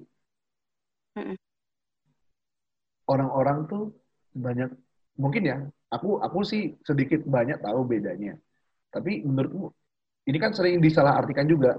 [3.07, 3.91] Orang-orang tuh
[4.31, 4.71] banyak
[5.19, 5.57] mungkin ya.
[5.91, 8.39] Aku aku sih sedikit banyak tahu bedanya.
[8.91, 9.67] Tapi menurutmu
[10.31, 11.75] ini kan sering disalahartikan juga.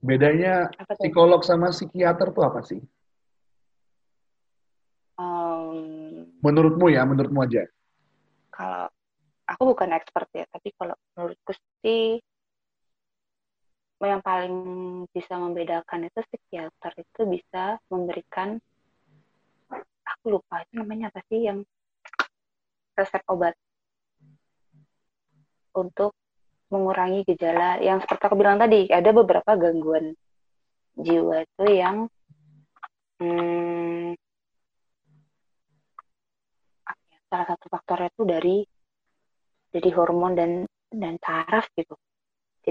[0.00, 2.80] Bedanya psikolog sama psikiater tuh apa sih?
[5.20, 7.68] Um, Menurutmu ya, menurutmu aja.
[8.48, 8.88] kalau
[9.44, 11.52] aku bukan expert ya, tapi kalau menurutku
[11.84, 12.16] sih
[14.08, 14.54] yang paling
[15.12, 18.56] bisa membedakan itu psikiater itu bisa memberikan
[20.08, 21.60] aku lupa itu namanya apa sih yang
[22.96, 23.54] resep obat
[25.76, 26.16] untuk
[26.70, 30.14] mengurangi gejala yang seperti aku bilang tadi ada beberapa gangguan
[30.96, 31.96] jiwa itu yang
[33.20, 34.14] hmm,
[36.88, 38.56] ya, salah satu faktornya itu dari
[39.70, 40.50] dari hormon dan
[40.90, 41.94] dan saraf gitu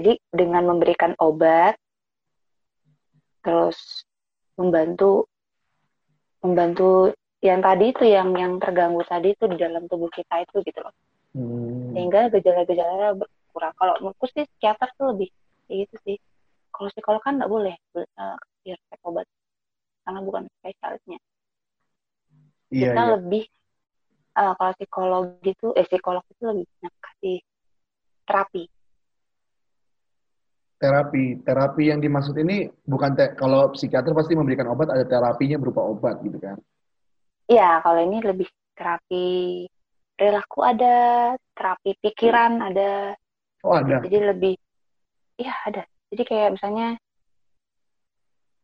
[0.00, 1.76] jadi dengan memberikan obat
[3.44, 4.04] terus
[4.56, 5.28] membantu
[6.40, 10.80] membantu yang tadi itu yang yang terganggu tadi itu di dalam tubuh kita itu gitu
[10.80, 10.92] loh
[11.30, 11.94] Hmm.
[11.94, 13.74] sehingga gejala-gejala berkurang.
[13.78, 15.28] Kalau menurutku sih psikiater tuh lebih
[15.66, 16.16] kayak gitu sih.
[16.74, 19.26] Kalau psikolog kan nggak boleh uh, resep obat
[20.02, 21.18] karena bukan spesialisnya.
[22.70, 23.10] Iya, Kita iya.
[23.18, 23.44] lebih
[24.38, 27.38] uh, kalau psikolog gitu, eh psikolog itu lebih banyak kasih
[28.26, 28.64] terapi.
[30.80, 35.84] Terapi, terapi yang dimaksud ini bukan te- kalau psikiater pasti memberikan obat ada terapinya berupa
[35.84, 36.56] obat gitu kan.
[37.52, 39.26] Iya, kalau ini lebih terapi
[40.16, 40.96] perilaku ada,
[41.52, 43.12] terapi pikiran ada,
[43.60, 44.00] Oh ada.
[44.08, 44.56] jadi lebih,
[45.36, 45.84] iya ada.
[46.08, 46.96] Jadi kayak misalnya,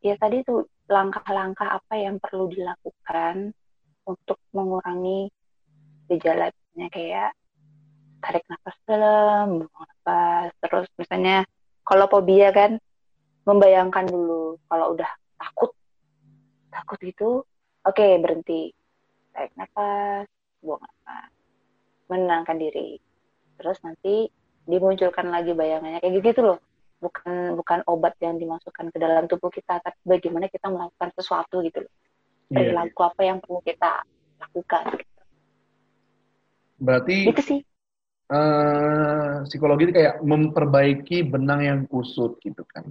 [0.01, 3.53] ya tadi tuh langkah-langkah apa yang perlu dilakukan
[4.09, 5.29] untuk mengurangi
[6.09, 7.31] gejala misalnya kayak
[8.25, 11.45] tarik nafas dalam, buang nafas, terus misalnya
[11.87, 12.83] kalau fobia kan
[13.47, 15.07] membayangkan dulu kalau udah
[15.39, 15.71] takut,
[16.75, 17.31] takut itu,
[17.87, 18.75] oke berhenti,
[19.31, 20.27] tarik nafas,
[20.59, 21.31] buang nafas,
[22.11, 22.99] menenangkan diri,
[23.55, 24.27] terus nanti
[24.67, 26.03] dimunculkan lagi bayangannya.
[26.03, 26.59] Kayak gitu loh.
[26.97, 31.87] Bukan bukan obat yang dimasukkan ke dalam tubuh kita tapi bagaimana kita melakukan sesuatu gitu
[31.87, 31.93] loh.
[32.47, 32.63] Iya.
[32.63, 34.07] perilaku apa yang perlu kita
[34.39, 35.23] lakukan gitu.
[36.79, 37.61] Berarti Gitu sih
[38.27, 42.87] eh, psikologi itu kayak memperbaiki benang yang kusut gitu kan.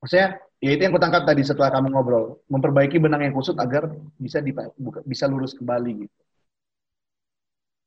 [0.00, 4.40] Maksudnya, ya itu yang kutangkap tadi setelah kamu ngobrol, memperbaiki benang yang kusut agar bisa
[4.40, 6.18] dipa- buka- bisa lurus kembali gitu.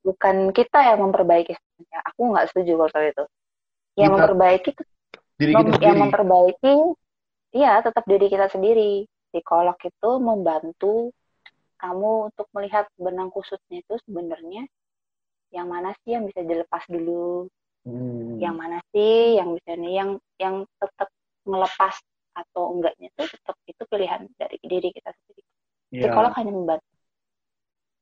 [0.03, 3.23] bukan kita yang memperbaiki sebenarnya aku nggak setuju kalau itu
[3.95, 4.83] yang Kita- memperbaiki itu
[5.39, 6.03] Diri mem- kita yang sendiri.
[6.03, 6.73] memperbaiki
[7.55, 11.15] iya tetap diri kita sendiri psikolog itu membantu
[11.79, 14.67] kamu untuk melihat benang kusutnya itu sebenarnya
[15.55, 17.47] yang mana sih yang bisa dilepas dulu
[17.85, 18.39] Hmm.
[18.43, 20.09] yang mana sih yang bisa nih yang
[20.43, 21.09] yang tetap
[21.45, 21.95] melepas
[22.33, 25.41] atau enggaknya itu tetap itu pilihan dari diri kita sendiri
[25.91, 26.01] Iya.
[26.09, 26.89] psikolog hanya membantu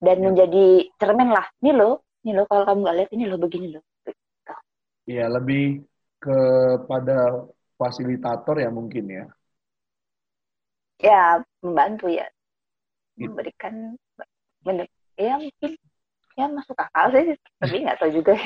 [0.01, 0.25] dan Ya.
[0.27, 0.65] menjadi
[0.99, 1.93] cermin lah ini loh
[2.25, 3.83] ini loh kalau kamu nggak lihat ini loh begini loh
[5.09, 5.59] Iya, lebih
[6.23, 7.11] kepada
[7.79, 9.23] fasilitator ya mungkin ya.
[11.01, 12.25] ya membantu ya
[13.17, 13.29] Gitu.
[13.29, 13.75] memberikan
[15.17, 15.71] ya mungkin
[16.41, 18.33] ya masuk akal sih tapi nggak tahu juga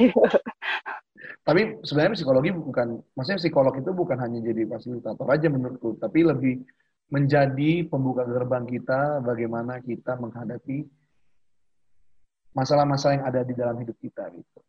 [1.46, 6.62] Tapi sebenarnya psikologi bukan, maksudnya psikolog itu bukan hanya jadi fasilitator aja menurutku, tapi lebih
[7.10, 10.90] menjadi pembuka gerbang kita bagaimana kita menghadapi
[12.54, 14.60] masalah-masalah yang ada di dalam hidup kita gitu.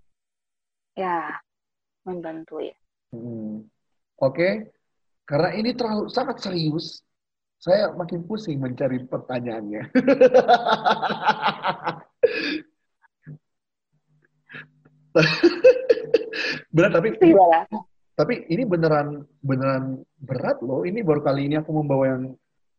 [0.96, 1.32] ya
[2.04, 2.76] membantu ya
[3.14, 3.62] Hmm.
[4.18, 4.74] Oke,
[5.24, 7.06] karena ini terlalu sangat serius,
[7.62, 9.82] saya makin pusing mencari pertanyaannya.
[16.74, 17.64] Berat tapi gimana
[18.16, 20.88] tapi ini beneran beneran berat loh.
[20.88, 22.22] Ini baru kali ini aku membawa yang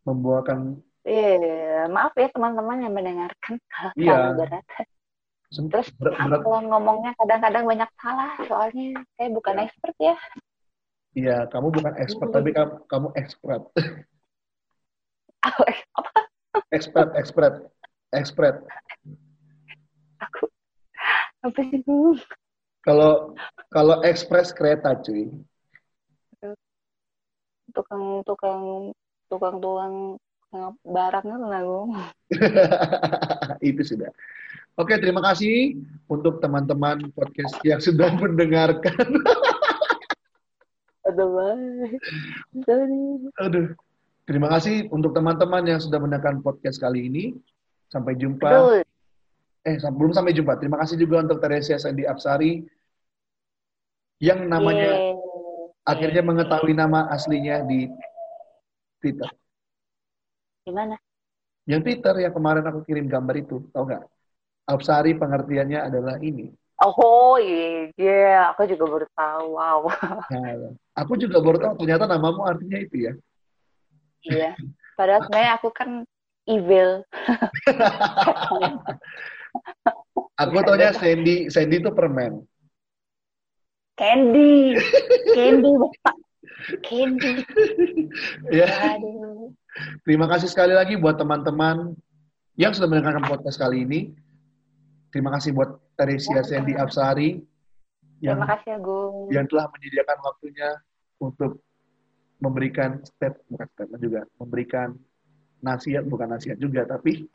[0.02, 4.14] membawakan eh maaf ya teman-teman yang mendengarkan kalau Iya.
[4.18, 4.64] terlalu berat
[5.48, 6.40] Terus berat, berat.
[6.44, 9.62] kalau ngomongnya kadang-kadang banyak salah soalnya saya bukan Ya.
[9.64, 10.16] expert ya.
[11.16, 13.62] Iya, kamu bukan expert tapi kamu, kamu expert.
[15.46, 15.60] Aku
[15.98, 16.20] apa?
[16.74, 17.54] expert, expert,
[18.12, 18.56] expert.
[20.20, 20.50] Aku
[21.48, 22.14] apa sih bu?
[22.84, 23.34] Kalau
[23.72, 25.32] kalau ekspres kereta cuy.
[27.72, 28.92] Tukang tukang
[29.28, 29.94] tukang tukang
[30.84, 31.80] barangnya tuh aku.
[33.68, 34.10] itu sudah.
[34.78, 35.74] Oke, terima kasih
[36.06, 38.94] untuk teman-teman podcast yang sudah mendengarkan.
[41.08, 41.90] Aduh.
[43.42, 43.66] Aduh.
[44.28, 47.34] Terima kasih untuk teman-teman yang sudah mendengarkan podcast kali ini.
[47.88, 48.44] Sampai jumpa.
[48.44, 48.84] Aduh,
[49.66, 50.58] Eh, belum sampai jumpa.
[50.58, 52.62] Terima kasih juga untuk Teresia Sandy Apsari
[54.18, 55.14] yang namanya yeay.
[55.86, 57.86] akhirnya mengetahui nama aslinya di
[58.98, 59.30] Twitter.
[60.66, 60.98] Gimana?
[61.68, 64.04] Yang Twitter yang kemarin aku kirim gambar itu, tau nggak?
[64.68, 66.52] Apsari pengertiannya adalah ini.
[66.78, 68.54] Oh, iya, iya.
[68.54, 69.46] Aku juga baru tahu.
[69.58, 69.80] Wow.
[70.28, 73.12] Nah, aku juga baru tahu ternyata namamu artinya itu ya.
[74.28, 74.52] Iya.
[74.94, 76.04] Padahal sebenarnya aku kan
[76.48, 77.04] evil.
[80.38, 82.46] Aku taunya Sandy, Sandy itu permen.
[83.98, 84.78] Candy.
[85.34, 86.16] Candy, Bapak.
[86.86, 87.32] Candy.
[88.54, 89.50] Ya, Aduh.
[90.06, 91.98] terima kasih sekali lagi buat teman-teman
[92.54, 94.14] yang sudah mendengarkan podcast kali ini.
[95.10, 97.42] Terima kasih buat Teresia Sandy Apsari
[98.22, 99.30] yang Terima kasih, Agung.
[99.30, 100.68] yang telah menyediakan waktunya
[101.18, 101.62] untuk
[102.38, 104.94] memberikan step bukan statement juga memberikan
[105.58, 107.26] nasihat bukan nasihat juga tapi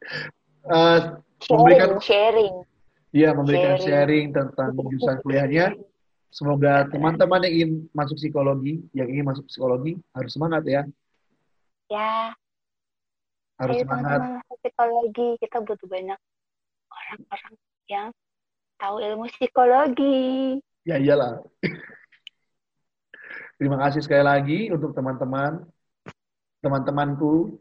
[0.74, 1.00] eh,
[1.50, 2.54] memberikan Sharing, sharing.
[3.12, 3.84] ya memberikan Sharing.
[3.84, 5.66] sharing tentang jurusan kuliahnya
[6.28, 10.82] semoga teman-teman yang ingin masuk psikologi yang ingin masuk psikologi harus semangat ya
[11.86, 12.34] Ya,
[13.62, 15.28] harus ayo semangat masuk psikologi.
[15.38, 16.18] Kita butuh banyak
[16.90, 17.54] orang-orang
[17.86, 18.06] yang
[18.74, 20.58] tahu ilmu psikologi.
[20.82, 21.46] ya iyalah
[23.58, 25.62] terima kasih sekali lagi untuk teman-teman
[26.64, 27.60] teman-temanku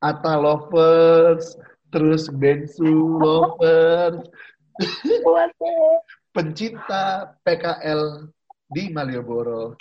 [0.00, 1.56] Ata lovers
[1.88, 4.20] terus Bensu lovers
[6.36, 8.28] pencinta PKL
[8.68, 9.72] di Malioboro.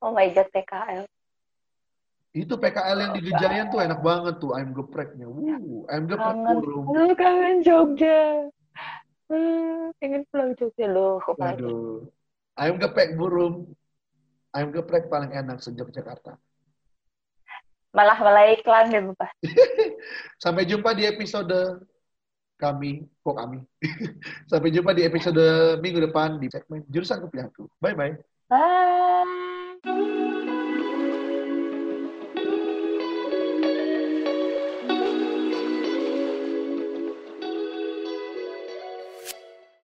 [0.00, 1.04] Oh my God, PKL.
[2.32, 5.28] Itu PKL yang di Gejayan tuh enak banget tuh, ayam gepreknya.
[5.28, 6.86] Wuh, ayam geprek burung.
[6.88, 8.48] Lu kangen Jogja.
[9.28, 11.20] Hmm, pengen pulang Jogja loh.
[11.36, 12.08] Waduh.
[12.56, 13.76] Ayam geprek burung.
[14.56, 16.40] Ayam geprek paling enak sejak Jakarta.
[17.92, 19.30] Malah malah iklan deh, Bapak.
[20.42, 21.84] Sampai jumpa di episode
[22.56, 23.60] kami, kok kami.
[24.50, 27.68] Sampai jumpa di episode minggu depan di segmen jurusan pilihanku.
[27.78, 28.16] Bye bye.
[28.48, 29.41] Bye.